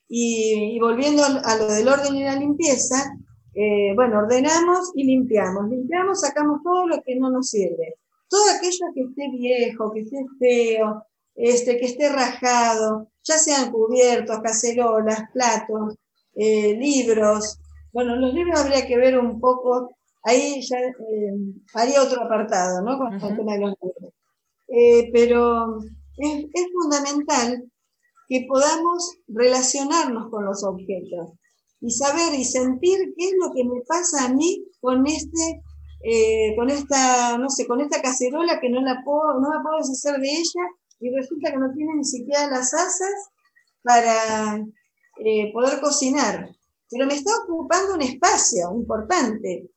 [0.09, 3.17] y, volviendo a lo del orden y la limpieza,
[3.55, 5.69] eh, bueno, ordenamos y limpiamos.
[5.69, 7.97] Limpiamos, sacamos todo lo que no nos sirve.
[8.29, 14.41] Todo aquello que esté viejo, que esté feo, este, que esté rajado, ya sean cubiertos,
[14.41, 15.97] cacerolas, platos,
[16.35, 17.59] eh, libros.
[17.93, 21.35] Bueno, los libros habría que ver un poco ahí ya eh,
[21.75, 22.99] haría otro apartado, ¿no?
[22.99, 23.75] Con el tema de los
[24.69, 25.79] eh, pero
[26.17, 27.71] es, fundamental
[28.29, 31.33] que podamos relacionarnos con los objetos
[31.81, 35.63] y saber y sentir qué es lo que me pasa a mí con este
[36.03, 39.77] eh, con esta no sé con esta cacerola que no la puedo no la puedo
[39.77, 40.65] deshacer de ella
[41.01, 43.31] y resulta que no tiene ni siquiera las asas
[43.83, 44.65] para
[45.53, 46.49] poder cocinar.
[46.91, 49.69] Pero me está ocupando un espacio importante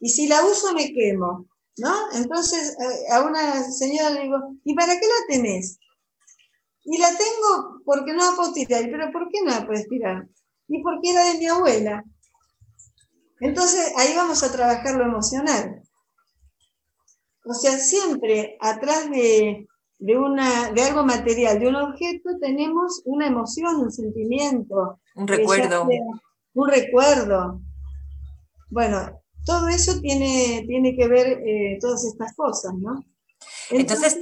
[0.00, 1.46] y si la uso me quemo,
[1.78, 1.94] ¿no?
[2.14, 5.78] Entonces eh, a una señora le digo, ¿y para qué la tenés?
[6.84, 8.84] Y la tengo porque no la puedo tirar.
[8.84, 10.28] ¿Pero por qué no la puedes tirar?
[10.68, 12.04] Y porque era de mi abuela.
[13.40, 15.82] Entonces ahí vamos a trabajar lo emocional.
[17.44, 19.66] O sea, siempre atrás de,
[20.16, 25.00] una, de algo material, de un objeto, tenemos una emoción, un sentimiento.
[25.14, 25.88] Un recuerdo.
[26.54, 27.60] un recuerdo.
[28.68, 33.02] Bueno, todo eso tiene, tiene que ver eh, todas estas cosas, ¿no?
[33.70, 34.18] Entonces,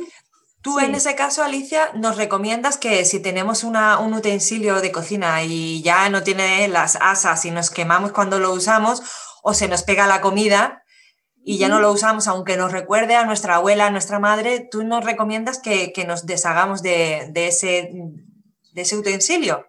[0.61, 5.83] tú en ese caso, Alicia, nos recomiendas que si tenemos un utensilio de cocina y
[5.83, 9.03] ya no tiene las asas y nos quemamos cuando lo usamos
[9.43, 10.85] o se nos pega la comida
[11.43, 14.83] y ya no lo usamos, aunque nos recuerde a nuestra abuela, a nuestra madre, tú
[14.85, 17.91] nos recomiendas que, nos deshagamos de, ese,
[18.73, 19.67] de ese utensilio.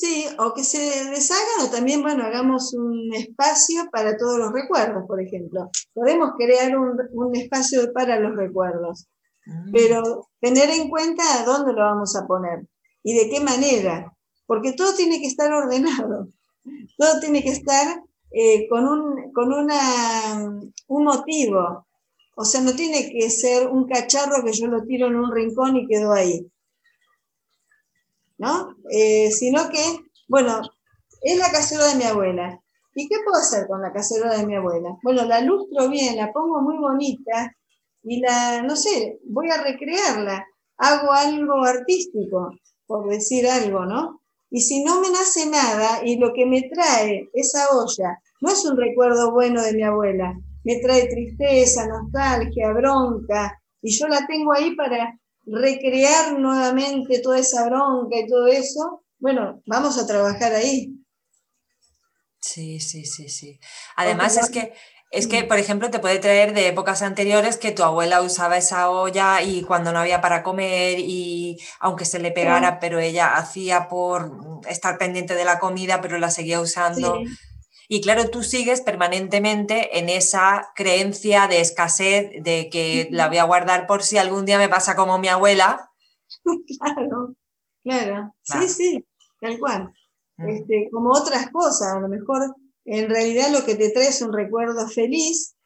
[0.00, 0.78] Sí, o que se
[1.10, 5.72] deshagan o también, bueno, hagamos un espacio para todos los recuerdos, por ejemplo.
[5.92, 9.08] Podemos crear un, espacio para los recuerdos,
[9.44, 9.72] mm.
[9.72, 12.64] pero tener en cuenta a dónde lo vamos a poner
[13.02, 14.12] y de qué manera,
[14.46, 16.28] porque todo tiene que estar ordenado,
[16.96, 20.48] todo tiene que estar eh, con, un, con una,
[20.86, 21.88] un motivo.
[22.36, 25.76] O sea, no tiene que ser un cacharro que yo lo tiro en un rincón
[25.76, 26.48] y quedó ahí.
[28.38, 28.74] ¿No?
[28.90, 29.82] Eh, sino que,
[30.28, 30.62] bueno,
[31.22, 32.60] es la cacerola de mi abuela.
[32.94, 34.96] ¿Y qué puedo hacer con la cacerola de mi abuela?
[35.02, 37.54] Bueno, la lustro bien, la pongo muy bonita
[38.02, 40.46] y la, no sé, voy a recrearla.
[40.78, 42.50] Hago algo artístico,
[42.86, 44.22] por decir algo, ¿no?
[44.50, 48.64] Y si no me nace nada y lo que me trae esa olla no es
[48.64, 54.52] un recuerdo bueno de mi abuela, me trae tristeza, nostalgia, bronca, y yo la tengo
[54.52, 55.18] ahí para
[55.50, 60.94] recrear nuevamente toda esa bronca y todo eso, bueno, vamos a trabajar ahí.
[62.40, 63.58] Sí, sí, sí, sí.
[63.96, 64.72] Además es que
[65.10, 68.90] es que, por ejemplo, te puede traer de épocas anteriores que tu abuela usaba esa
[68.90, 73.88] olla y cuando no había para comer y aunque se le pegara, pero ella hacía
[73.88, 74.30] por
[74.68, 77.22] estar pendiente de la comida, pero la seguía usando.
[77.90, 83.44] Y claro, tú sigues permanentemente en esa creencia de escasez, de que la voy a
[83.44, 85.90] guardar por si algún día me pasa como mi abuela.
[86.78, 87.34] Claro,
[87.82, 89.06] claro, sí, sí,
[89.40, 89.90] tal cual.
[90.36, 90.48] Mm.
[90.50, 94.32] Este, como otras cosas, a lo mejor en realidad lo que te trae es un
[94.34, 95.56] recuerdo feliz,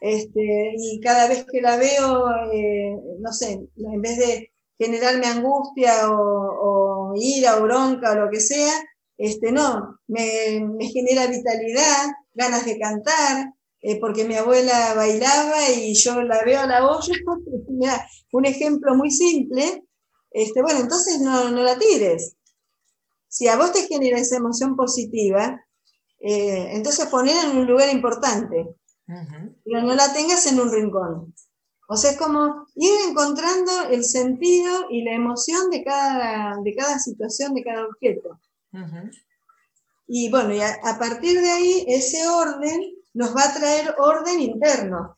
[0.00, 6.10] este, y cada vez que la veo, eh, no sé, en vez de generarme angustia
[6.10, 8.72] o, o ira o bronca o lo que sea,
[9.16, 10.18] este, no, me,
[10.92, 16.66] genera vitalidad, ganas de cantar, eh, porque mi abuela bailaba y yo la veo a
[16.66, 17.14] la olla,
[18.32, 19.84] un ejemplo muy simple,
[20.30, 22.36] este, bueno, entonces no, la tires.
[23.28, 25.64] Si a vos te genera esa emoción positiva,
[26.20, 31.34] eh, entonces ponela en un lugar importante, pero no la tengas en un rincón.
[31.88, 36.98] O sea, es como ir encontrando el sentido y la emoción de cada, de cada
[36.98, 38.40] situación, de cada objeto.
[40.06, 42.80] Y bueno, y a, partir de ahí, ese orden
[43.14, 45.16] nos va a traer orden interno.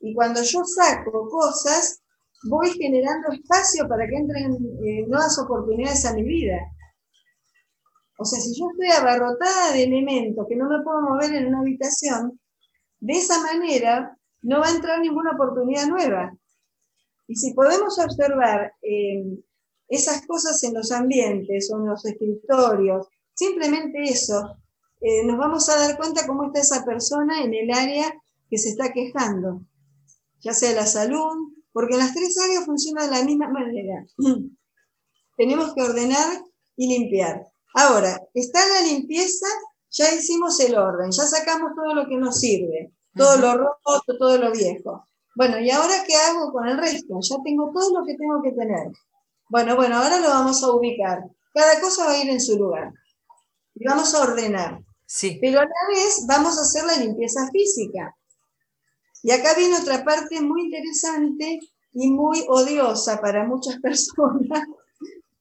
[0.00, 2.02] Y cuando yo saco cosas,
[2.48, 4.54] voy generando espacio para que entren
[4.84, 6.58] eh, nuevas oportunidades a mi vida.
[8.18, 11.60] O sea, si yo estoy abarrotada de elementos que no me puedo mover en una
[11.60, 12.40] habitación,
[13.00, 16.32] de esa manera no va a entrar ninguna oportunidad nueva.
[17.28, 19.24] Y si podemos observar eh,
[19.92, 24.56] esas cosas en los ambientes o en los escritorios, simplemente eso,
[25.00, 28.12] eh, nos vamos a dar cuenta cómo está esa persona en el área
[28.48, 29.60] que se está quejando,
[30.40, 34.06] ya sea la salud, porque en las tres áreas funciona de la misma manera.
[35.36, 36.42] Tenemos que ordenar
[36.76, 37.46] y limpiar.
[37.74, 39.46] Ahora, está la limpieza,
[39.90, 44.38] ya hicimos el orden, ya sacamos todo lo que nos sirve, todo lo roto, todo
[44.38, 45.06] lo viejo.
[45.34, 47.18] Bueno, ¿y ahora qué hago con el resto?
[47.20, 48.92] Ya tengo todo lo que tengo que tener.
[49.52, 51.24] Bueno, bueno, ahora lo vamos a ubicar.
[51.52, 52.90] Cada cosa va a ir en su lugar.
[53.74, 54.80] Y vamos a ordenar.
[55.04, 55.36] Sí.
[55.42, 58.16] Pero a la vez vamos a hacer la limpieza física.
[59.22, 61.60] Y acá viene otra parte muy interesante
[61.92, 64.64] y muy odiosa para muchas personas.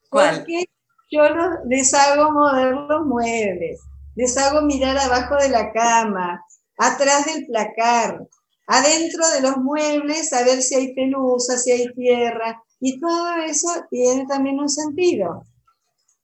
[0.10, 0.40] ¿Cuál?
[0.40, 0.66] Porque
[1.10, 1.22] yo
[1.70, 3.80] les hago mover los muebles,
[4.16, 6.46] les hago mirar abajo de la cama,
[6.78, 8.28] atrás del placar,
[8.68, 12.62] adentro de los muebles a ver si hay pelusa, si hay tierra.
[12.82, 15.44] Y todo eso tiene también un sentido.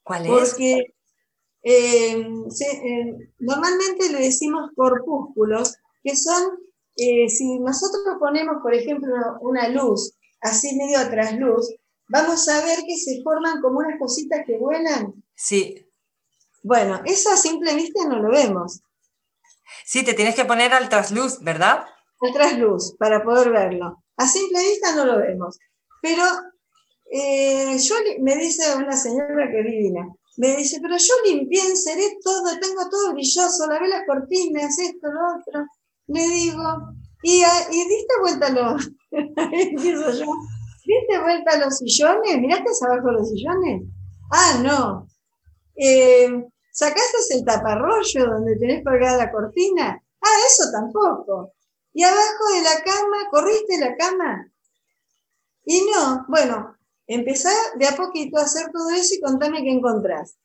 [0.04, 0.32] ¿Cuál es?
[0.32, 0.96] Porque
[1.62, 6.58] eh, eh, normalmente le decimos corpúsculos, que son,
[6.96, 11.76] eh, si nosotros ponemos, por ejemplo, una luz, así medio trasluz,
[12.10, 15.14] vamos a ver que se forman como unas cositas que vuelan.
[15.36, 15.86] Sí.
[16.64, 18.82] Bueno, eso a simple vista no lo vemos.
[19.86, 21.86] Sí, te tienes que poner al trasluz, ¿verdad?
[22.20, 24.04] Al trasluz, para poder verlo.
[24.16, 25.60] A simple vista no lo vemos.
[26.02, 26.24] Pero
[27.78, 29.64] yo, me dice una señora que
[30.38, 35.20] me dice, pero yo limpié, enceré todo, tengo todo brilloso, lavé las cortinas, esto, lo
[35.36, 35.66] otro.
[36.08, 36.64] Le digo,
[37.24, 38.92] y, y diste vuelta los,
[40.86, 42.40] ¿diste vuelta los sillones?
[42.40, 43.84] ¿Miraste abajo los sillones?
[44.32, 45.08] Ah, no.
[45.76, 46.30] Eh,
[46.72, 50.00] ¿Sacaste el taparrollo donde tenés colgada la cortina?
[50.22, 51.54] Ah, eso tampoco.
[51.94, 53.30] ¿Y abajo de la cama?
[53.32, 54.52] ¿Corriste la cama?
[55.70, 60.38] Y no, bueno, Empezá de a poquito a hacer todo eso y contame qué encontrás.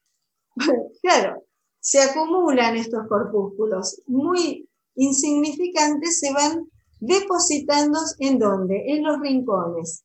[1.02, 1.44] claro,
[1.80, 6.70] se acumulan estos corpúsculos muy insignificantes, se van
[7.00, 8.80] depositando en dónde?
[8.86, 10.04] En los rincones,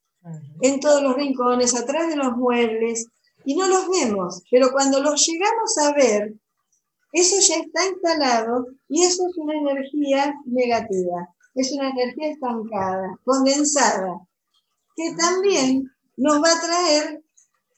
[0.62, 3.06] en todos los rincones, atrás de los muebles,
[3.46, 6.34] y no los vemos, pero cuando los llegamos a ver,
[7.14, 14.27] eso ya está instalado y eso es una energía negativa, es una energía estancada, condensada,
[14.98, 15.84] que también
[16.18, 17.24] nos va a traer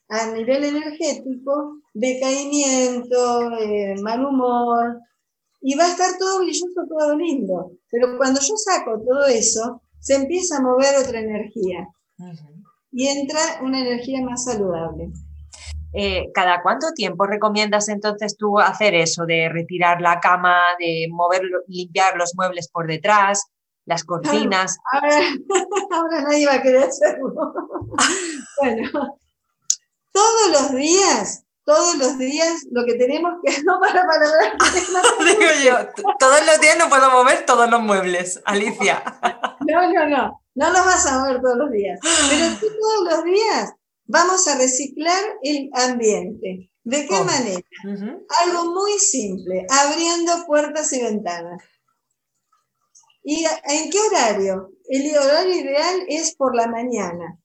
[0.08, 5.02] a nivel energético decaimiento, eh, mal humor,
[5.62, 7.74] y va a estar todo brilloso, todo lindo.
[7.92, 11.88] Pero cuando yo saco todo eso, se empieza a mover otra energía
[12.92, 15.10] y entra una energía más saludable.
[15.92, 21.42] Eh, ¿Cada cuánto tiempo recomiendas entonces tú hacer eso de retirar la cama, de mover,
[21.68, 23.46] limpiar los muebles por detrás?
[23.90, 24.78] Las cortinas.
[25.92, 27.34] Ahora, nadie va a querer hacerlo.
[28.62, 29.18] bueno,
[30.12, 33.62] todos los días, todos los días, lo que tenemos que.
[33.66, 34.26] No, para, para,
[35.26, 39.04] Digo yo, todos los días no puedo mover todos los muebles, Alicia.
[39.68, 40.42] no, no, no.
[40.56, 42.00] No los vas a mover todos los días.
[42.02, 43.74] Pero sí todos los días
[44.06, 46.72] vamos a reciclar el ambiente.
[46.84, 47.62] ¿De qué manera?
[48.46, 51.62] Algo muy simple, abriendo puertas y ventanas.
[53.30, 54.72] ¿Y en qué horario?
[54.88, 57.38] El horario ideal es por la mañana.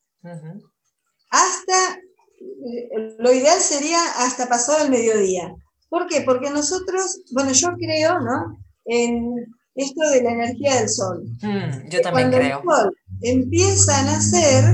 [1.29, 1.97] Hasta,
[2.41, 5.55] eh, lo ideal sería hasta pasado el mediodía.
[5.91, 6.23] ¿Por qué?
[6.23, 8.57] Porque nosotros, bueno, yo creo, ¿no?
[8.87, 11.23] En esto de la energía del sol.
[11.43, 12.59] Mm, yo también Cuando creo.
[12.61, 14.65] el sol empieza a nacer,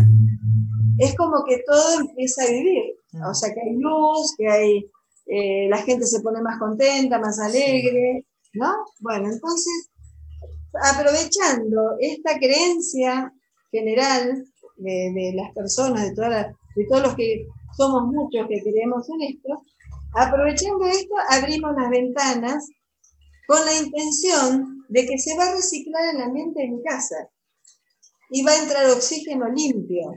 [0.98, 2.84] es como que todo empieza a vivir.
[3.11, 3.22] Mm.
[3.24, 4.86] O sea, que hay luz, que hay,
[5.26, 8.76] eh, la gente se pone más contenta, más alegre, ¿no?
[9.00, 9.89] Bueno, entonces
[10.82, 13.32] aprovechando esta creencia
[13.70, 14.44] general
[14.76, 17.46] de, las personas, de, de todos los que
[17.76, 19.62] somos muchos que creemos en esto,
[20.14, 22.68] aprovechando esto, abrimos las ventanas
[23.46, 27.28] con la intención de que se va a reciclar el ambiente mi casa
[28.30, 30.12] y va a entrar oxígeno limpio,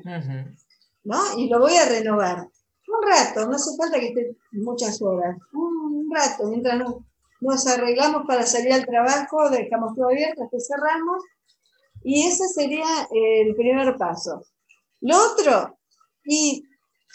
[1.04, 1.18] ¿no?
[1.38, 2.38] Y lo voy a renovar.
[2.38, 7.06] Un rato, no hace falta que esté muchas horas, un rato, mientras no,
[7.44, 11.24] nos arreglamos para salir al trabajo, dejamos todo abierto, hasta cerramos,
[12.04, 14.44] y ese sería el primer paso.
[15.02, 15.78] Lo otro,
[16.26, 16.64] y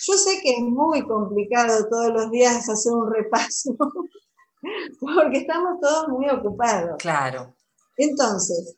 [0.07, 3.77] yo sé que es muy complicado todos los días hacer un repaso,
[5.01, 6.97] porque estamos todos muy ocupados.
[6.99, 7.55] Claro.
[7.97, 8.77] Entonces,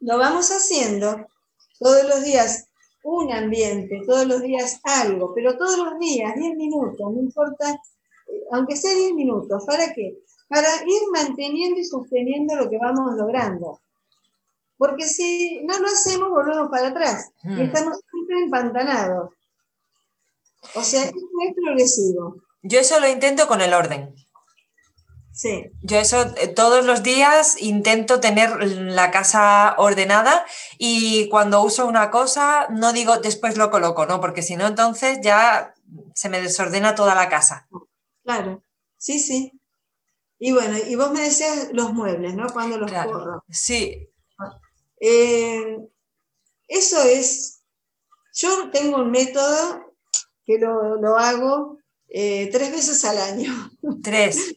[0.00, 1.26] lo vamos haciendo
[1.78, 2.68] todos los días
[3.04, 8.44] un ambiente, todos los días algo, pero todos los días, 10 minutos, no importa, eh,
[8.52, 10.18] aunque sea 10 minutos, ¿para qué?
[10.48, 13.80] Para ir manteniendo y sosteniendo lo que vamos logrando.
[14.76, 17.60] Porque si no lo hacemos, volvemos para atrás y hmm.
[17.60, 19.30] estamos siempre empantanados.
[20.74, 21.12] O sea, es
[21.54, 22.36] progresivo.
[22.62, 24.14] Yo eso lo intento con el orden.
[25.32, 25.70] Sí.
[25.82, 30.44] Yo eso eh, todos los días intento tener la casa ordenada
[30.78, 34.20] y cuando uso una cosa no digo después lo coloco, ¿no?
[34.20, 35.74] Porque si no entonces ya
[36.14, 37.68] se me desordena toda la casa.
[38.24, 38.64] Claro,
[38.96, 39.57] sí, sí.
[40.38, 42.46] Y bueno, y vos me decías los muebles, ¿no?
[42.52, 43.44] Cuando los corro.
[43.50, 44.08] Sí.
[45.00, 45.78] Eh,
[46.68, 47.62] eso es,
[48.34, 49.94] yo tengo un método
[50.44, 51.78] que lo, hago
[52.08, 53.52] eh, tres veces al año.
[54.02, 54.54] Tres.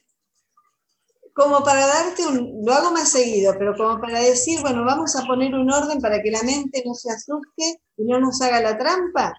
[1.34, 5.26] como para darte un, lo hago más seguido, pero como para decir, bueno, vamos a
[5.26, 8.78] poner un orden para que la mente no se asuste y no nos haga la
[8.78, 9.34] trampa.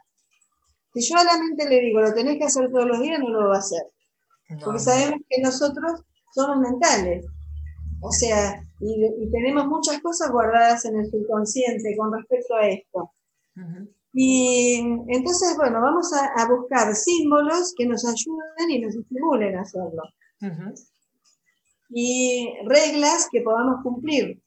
[0.95, 3.29] Si yo a la mente le digo, lo tenés que hacer todos los días, no
[3.31, 3.83] lo va a hacer.
[4.63, 6.03] Porque sabemos que nosotros
[6.33, 7.27] somos mentales.
[8.01, 13.13] O sea, y, tenemos muchas cosas guardadas en el subconsciente con respecto a esto.
[14.13, 14.79] Y
[15.09, 20.03] entonces, bueno, vamos a, buscar símbolos que nos ayuden y nos estimulen a hacerlo
[21.93, 24.43] y reglas que podamos cumplir.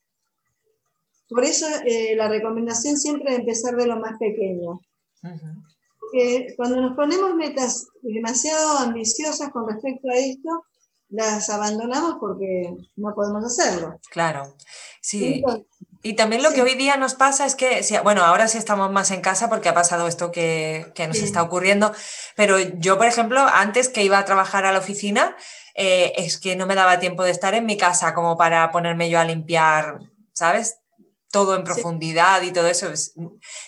[1.30, 4.80] Por eso eh, la recomendación siempre es empezar de lo más pequeño.
[6.56, 10.66] cuando nos ponemos metas demasiado ambiciosas con respecto a esto,
[11.10, 14.00] las abandonamos porque no podemos hacerlo.
[14.10, 14.56] Claro,
[15.02, 15.44] sí.
[16.02, 19.12] y también lo que hoy día nos pasa es que, bueno, ahora sí estamos más
[19.12, 21.94] en casa porque ha pasado esto que, que nos está ocurriendo,
[22.36, 25.36] pero yo, por ejemplo, antes que iba a trabajar a la oficina,
[25.76, 29.10] eh, es que no me daba tiempo de estar en mi casa como para ponerme
[29.10, 30.00] yo a limpiar,
[30.32, 30.78] ¿sabes?
[31.32, 32.88] Todo en profundidad y todo eso.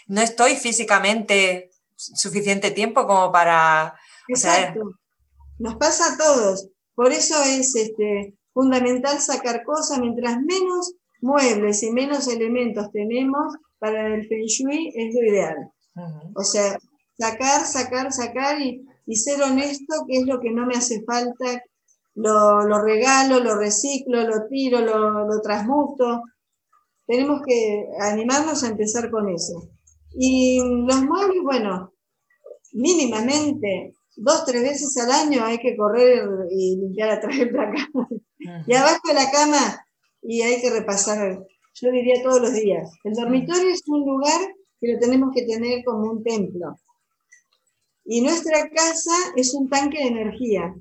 [0.07, 3.95] No estoy físicamente suficiente tiempo como para...
[4.27, 4.91] Exacto.
[5.59, 6.69] Nos pasa a todos.
[6.97, 9.99] Por eso es este, fundamental sacar cosas.
[9.99, 15.71] Mientras menos muebles y menos elementos tenemos para el Feng Shui es lo ideal.
[16.33, 16.75] O sea,
[17.19, 21.61] sacar, sacar, sacar y, y, ser honesto, qué es lo que no me hace falta,
[22.15, 26.23] lo, regalo, lo reciclo, lo tiro, lo, transmuto.
[27.05, 29.69] Tenemos que animarnos a empezar con eso.
[30.15, 31.93] Y los muebles, bueno,
[32.73, 38.09] mínimamente dos, tres veces al año hay que correr y limpiar atrás de la cama.
[38.65, 39.85] Y abajo de la cama,
[40.21, 42.91] y hay que repasar, yo diría todos los días.
[43.03, 44.41] El dormitorio es un lugar
[44.79, 46.75] que lo tenemos que tener como un templo.
[48.05, 50.73] Y nuestra casa es un tanque de energía.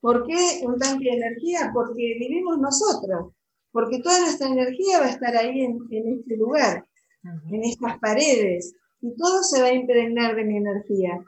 [0.00, 1.70] ¿Por qué un tanque de energía?
[1.72, 3.32] Porque vivimos nosotros,
[3.70, 5.78] porque toda nuestra energía va a estar ahí en,
[6.18, 6.84] este lugar,
[7.22, 11.24] en estas paredes, y todo se va a impregnar de mi energía.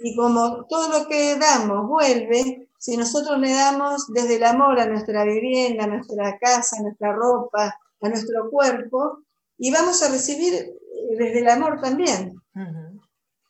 [0.00, 4.86] Y como todo lo que damos vuelve, si nosotros le damos desde el amor a
[4.86, 9.24] nuestra vivienda, a nuestra casa, a nuestra ropa, a nuestro cuerpo,
[9.56, 10.76] y vamos a recibir eh,
[11.18, 12.40] desde el amor también.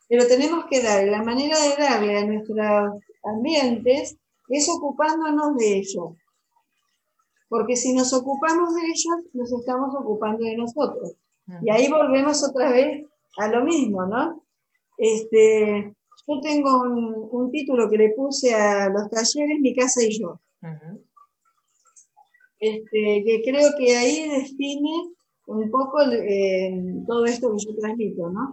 [0.09, 2.93] Pero tenemos que dar, la manera de darle a nuestra
[3.25, 4.17] ambientes
[4.49, 6.13] es ocupándonos de ellos.
[7.49, 11.13] Porque si nos ocupamos de ellos, nos estamos ocupando de nosotros.
[11.63, 13.07] Y ahí volvemos otra vez
[13.39, 14.43] a lo mismo, ¿no?
[14.99, 15.95] Este,
[16.29, 20.41] yo tengo un, título que le puse a los talleres, Mi casa y yo.
[22.61, 25.15] este, que creo que ahí define
[25.47, 26.71] un poco eh,
[27.07, 28.53] todo esto que yo transmito, ¿no?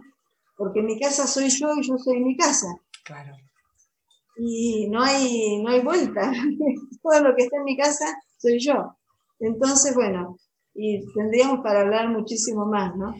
[0.56, 2.68] Porque mi casa soy yo y yo soy mi casa.
[3.04, 3.36] Claro
[4.36, 6.30] y no hay, no hay vuelta.
[7.02, 8.04] Todo lo que está en mi casa
[8.38, 8.96] soy yo.
[9.40, 10.38] Entonces, bueno,
[10.74, 13.14] y tendríamos para hablar muchísimo más, ¿no?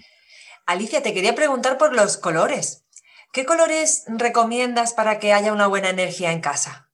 [0.67, 2.85] Alicia, te quería preguntar por los colores.
[3.33, 6.91] ¿Qué colores recomiendas para que haya una buena energía en casa?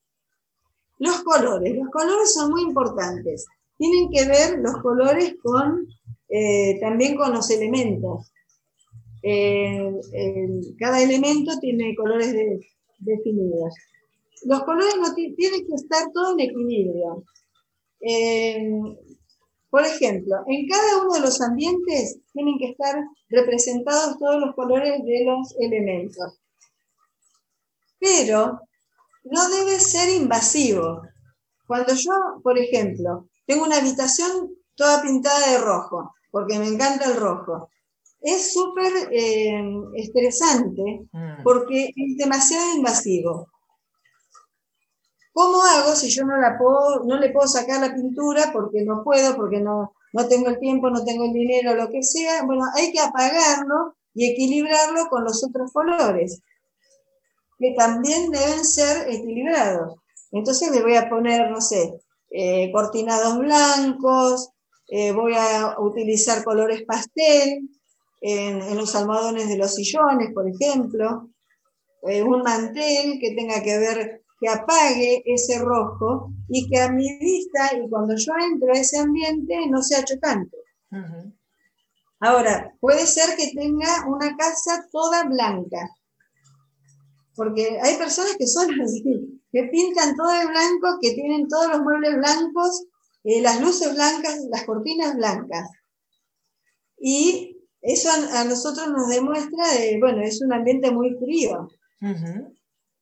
[0.98, 3.46] Los colores, los colores son muy importantes.
[3.78, 5.86] Tienen que ver los colores con
[6.28, 8.32] eh, también con los elementos.
[9.22, 9.92] Eh,
[10.78, 12.34] cada elemento tiene colores
[12.98, 13.74] definidos
[14.44, 17.24] los colores tienen que estar todo en equilibrio.
[19.72, 22.94] Por ejemplo, en cada uno de los ambientes tienen que estar
[23.30, 26.38] representados todos los colores de los elementos.
[27.98, 28.60] Pero
[29.24, 31.00] no debe ser invasivo.
[31.66, 32.12] Cuando yo,
[32.42, 37.70] por ejemplo, tengo una habitación toda pintada de rojo, porque me encanta el rojo,
[38.20, 39.64] es súper eh,
[39.94, 41.42] estresante mm.
[41.42, 43.48] porque es demasiado invasivo.
[45.32, 49.02] ¿Cómo hago si yo no, la puedo, no le puedo sacar la pintura porque no
[49.02, 52.44] puedo, porque no, no tengo el tiempo, no tengo el dinero, lo que sea?
[52.44, 56.42] Bueno, hay que apagarlo y equilibrarlo con los otros colores,
[57.58, 59.96] que también deben ser equilibrados.
[60.32, 61.94] Entonces le voy a poner, no sé,
[62.30, 64.50] eh, cortinados blancos,
[64.88, 67.68] eh, voy a utilizar colores pastel
[68.20, 71.30] en, los almohadones de los sillones, por ejemplo,
[72.02, 77.16] eh, un mantel que tenga que ver que apague ese rojo y que a mi
[77.20, 80.56] vista y cuando yo entro a ese ambiente no sea chocante.
[82.18, 85.88] Ahora, puede ser que tenga una casa toda blanca,
[87.36, 91.80] porque hay personas que son así, que pintan todo de blanco, que tienen todos los
[91.80, 92.86] muebles blancos,
[93.22, 95.70] eh, las luces blancas, las cortinas blancas.
[96.98, 101.68] Y eso a, nosotros nos demuestra, de, bueno, es un ambiente muy frío,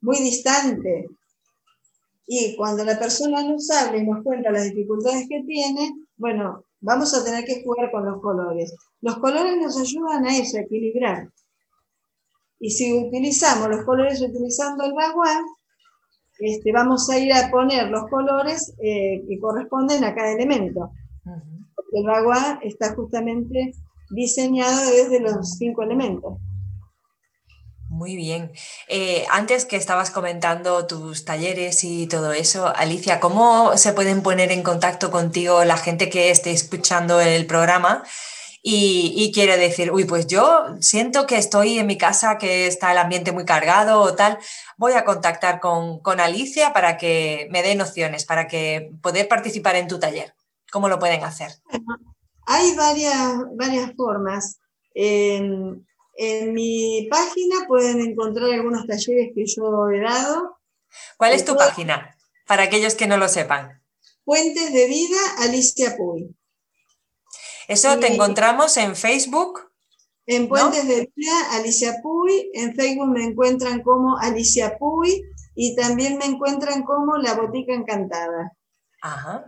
[0.03, 1.09] muy distante.
[2.33, 7.13] Y cuando la persona nos habla y nos cuenta las dificultades que tiene, bueno, vamos
[7.13, 8.73] a tener que jugar con los colores.
[9.01, 11.29] Los colores nos ayudan a eso, a equilibrar.
[12.61, 15.43] Y si utilizamos los colores utilizando el baguán,
[16.39, 20.93] este, vamos a ir a poner los colores eh, que corresponden a cada elemento.
[21.93, 23.73] el baguán está justamente
[24.09, 26.35] diseñado desde los cinco elementos.
[28.01, 28.53] Muy bien.
[28.89, 34.53] Eh, antes que estabas comentando tus talleres y todo eso, Alicia, ¿cómo se pueden poner
[34.53, 38.03] en contacto contigo la gente que esté escuchando el programa?
[38.63, 42.97] Y, quiere decir, uy, pues yo siento que estoy en mi casa, que está el
[42.97, 44.39] ambiente muy cargado o tal,
[44.79, 49.89] voy a contactar con, Alicia para que me dé nociones, para que poder participar en
[49.89, 50.35] tu taller.
[50.73, 51.51] ¿Cómo lo pueden hacer?
[52.47, 54.59] Hay varias, varias formas.
[56.23, 60.59] En, mi página pueden encontrar algunos talleres que yo he dado.
[61.17, 62.15] ¿Cuál es tu página?
[62.47, 63.83] Para aquellos que no lo sepan.
[64.27, 66.37] Fuentes de Vida Alicia Puy.
[67.69, 69.71] Eso te encontramos en Facebook.
[70.27, 72.51] En Puentes de Vida, Alicia Puy.
[72.53, 75.23] En Facebook me encuentran como Alicia Puy
[75.55, 78.53] y también me encuentran como La Botica Encantada.
[79.01, 79.47] Ajá.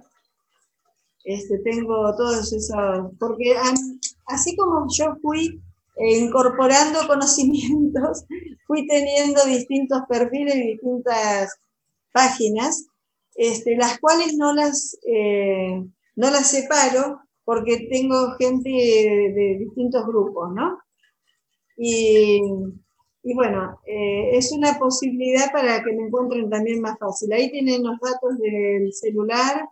[1.23, 3.57] Este, tengo todos esos, porque
[4.27, 5.63] así como yo fui
[5.99, 8.25] incorporando conocimientos,
[8.67, 11.55] fui teniendo distintos perfiles y distintas
[12.13, 12.87] páginas,
[13.35, 15.83] este, las cuales no las, eh,
[16.17, 20.79] no las separo porque tengo gente de, distintos grupos, ¿no?
[21.77, 22.41] Y,
[23.35, 27.33] bueno, eh, es una posibilidad para que me encuentren también más fácil.
[27.33, 29.69] Ahí tienen los datos del celular,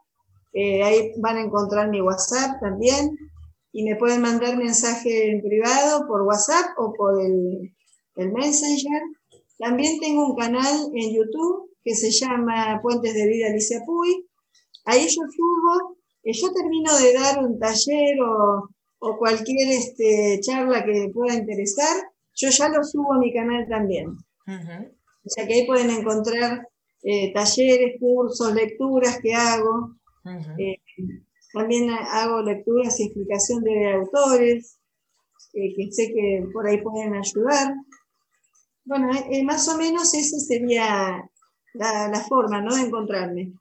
[0.53, 3.17] eh, ahí van a encontrar mi WhatsApp también
[3.73, 7.73] y me pueden mandar mensaje en privado por WhatsApp o por el,
[8.17, 9.03] el Messenger.
[9.59, 14.27] También tengo un canal en YouTube que se llama Puentes de Vida Alicia Puy.
[14.85, 18.69] Ahí yo subo, eh, yo termino de dar un taller o,
[19.01, 21.97] o cualquier este, charla que pueda interesar,
[22.35, 24.09] yo ya lo subo a mi canal también.
[25.25, 26.67] O sea que ahí pueden encontrar
[27.03, 29.97] eh, talleres, cursos, lecturas que hago.
[30.59, 30.81] Eh,
[31.53, 34.79] también hago lecturas y explicación de autores,
[35.55, 37.75] eh, que sé que por ahí pueden ayudar.
[38.85, 41.29] Bueno, eh, más o menos esa sería
[41.75, 42.75] la, forma ¿no?
[42.75, 43.53] de encontrarme.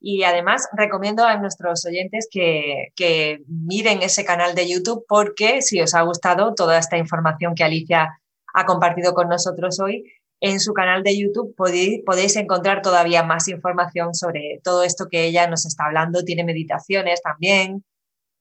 [0.00, 5.80] Y además recomiendo a nuestros oyentes que, que, miren ese canal de YouTube porque si
[5.82, 8.20] os ha gustado toda esta información que Alicia
[8.54, 10.04] ha compartido con nosotros hoy,
[10.40, 15.46] en su canal de YouTube podéis, encontrar todavía más información sobre todo esto que ella
[15.46, 16.24] nos está hablando.
[16.24, 17.84] Tiene meditaciones también.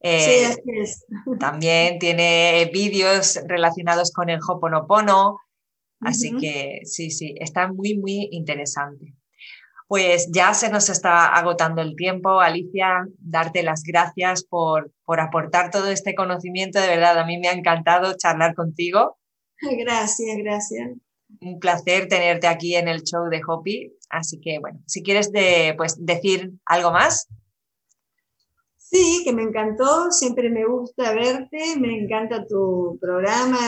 [0.02, 1.06] sí, eh, es.
[1.40, 5.40] También tiene vídeos relacionados con el Hoponopono.
[6.02, 9.14] Así que sí, sí, está muy, muy interesante.
[9.90, 12.40] Pues ya se nos está agotando el tiempo.
[12.40, 16.80] Alicia, darte las gracias por, por aportar todo este conocimiento.
[16.80, 19.18] De verdad, a mí me ha encantado charlar contigo.
[19.62, 21.09] Gracias, gracias
[21.42, 23.94] un placer tenerte aquí en el show de Hopi.
[24.10, 27.28] Así que, bueno, si quieres de, pues, decir algo más.
[28.78, 33.60] Sí, que me encantó, siempre me gusta verte, me encanta tu programa,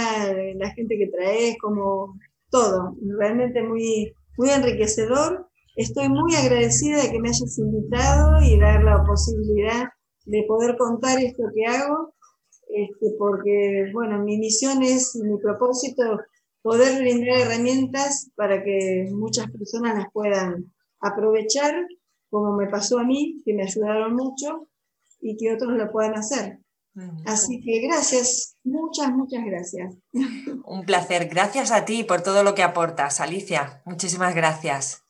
[0.55, 2.15] la gente que traes, como
[2.49, 5.47] todo, realmente muy, muy enriquecedor.
[5.75, 9.89] Estoy muy agradecida de que me hayas invitado y dar la posibilidad
[10.25, 12.15] de poder contar esto que hago,
[12.69, 16.19] este, porque, bueno, mi misión es, mi propósito
[16.61, 21.73] poder brindar herramientas para que muchas personas las puedan aprovechar,
[22.29, 24.67] como me pasó a mí, que me ayudaron mucho
[25.19, 26.59] y que otros lo puedan hacer.
[27.25, 29.95] Así que gracias, muchas, muchas gracias.
[30.65, 31.29] Un placer.
[31.29, 33.81] Gracias a ti por todo lo que aportas, Alicia.
[33.85, 35.03] Muchísimas gracias.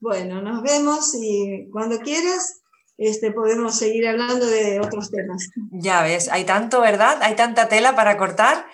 [0.00, 2.62] Bueno, nos vemos y cuando quieras
[2.96, 5.50] este, podemos seguir hablando de otros temas.
[5.72, 7.18] Ya ves, hay tanto, ¿verdad?
[7.22, 8.66] Hay tanta tela para cortar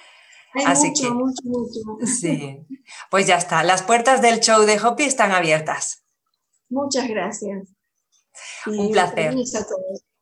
[0.66, 2.06] Así mucho, que, mucho, mucho.
[2.06, 2.66] Sí,
[3.10, 3.62] pues ya está.
[3.62, 6.04] Las puertas del show de Hopi están abiertas.
[6.68, 7.68] Muchas gracias.
[8.66, 9.34] Un placer.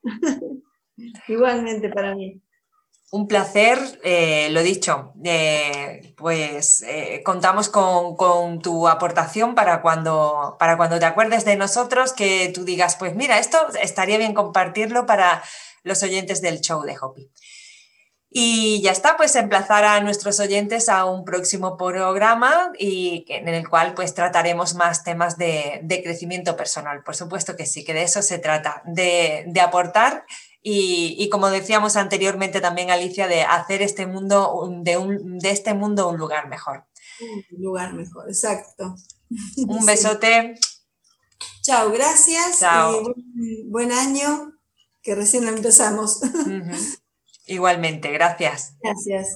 [1.28, 2.42] Igualmente para mí.
[3.10, 10.76] Un placer, eh, lo dicho, eh, pues eh, contamos con, tu aportación para cuando, para
[10.76, 15.42] cuando te acuerdes de nosotros, que tú digas, pues mira, esto estaría bien compartirlo para
[15.84, 17.30] los oyentes del show de Hopi.
[18.30, 23.66] Y ya está, pues emplazar a nuestros oyentes a un próximo programa y en el
[23.68, 27.02] cual pues trataremos más temas de, crecimiento personal.
[27.02, 30.24] Por supuesto que sí, que de eso se trata, de, de aportar
[30.70, 36.08] y, como decíamos anteriormente también, Alicia, de hacer este mundo, de, un, de este mundo
[36.08, 36.84] un lugar mejor.
[37.20, 38.94] Un lugar mejor, exacto.
[39.56, 40.56] Un besote.
[41.62, 42.58] Chao, gracias.
[42.60, 43.14] Chao.
[43.66, 44.52] buen, año,
[45.02, 46.20] que recién empezamos.
[47.48, 48.76] Igualmente, gracias.
[48.82, 49.28] Gracias.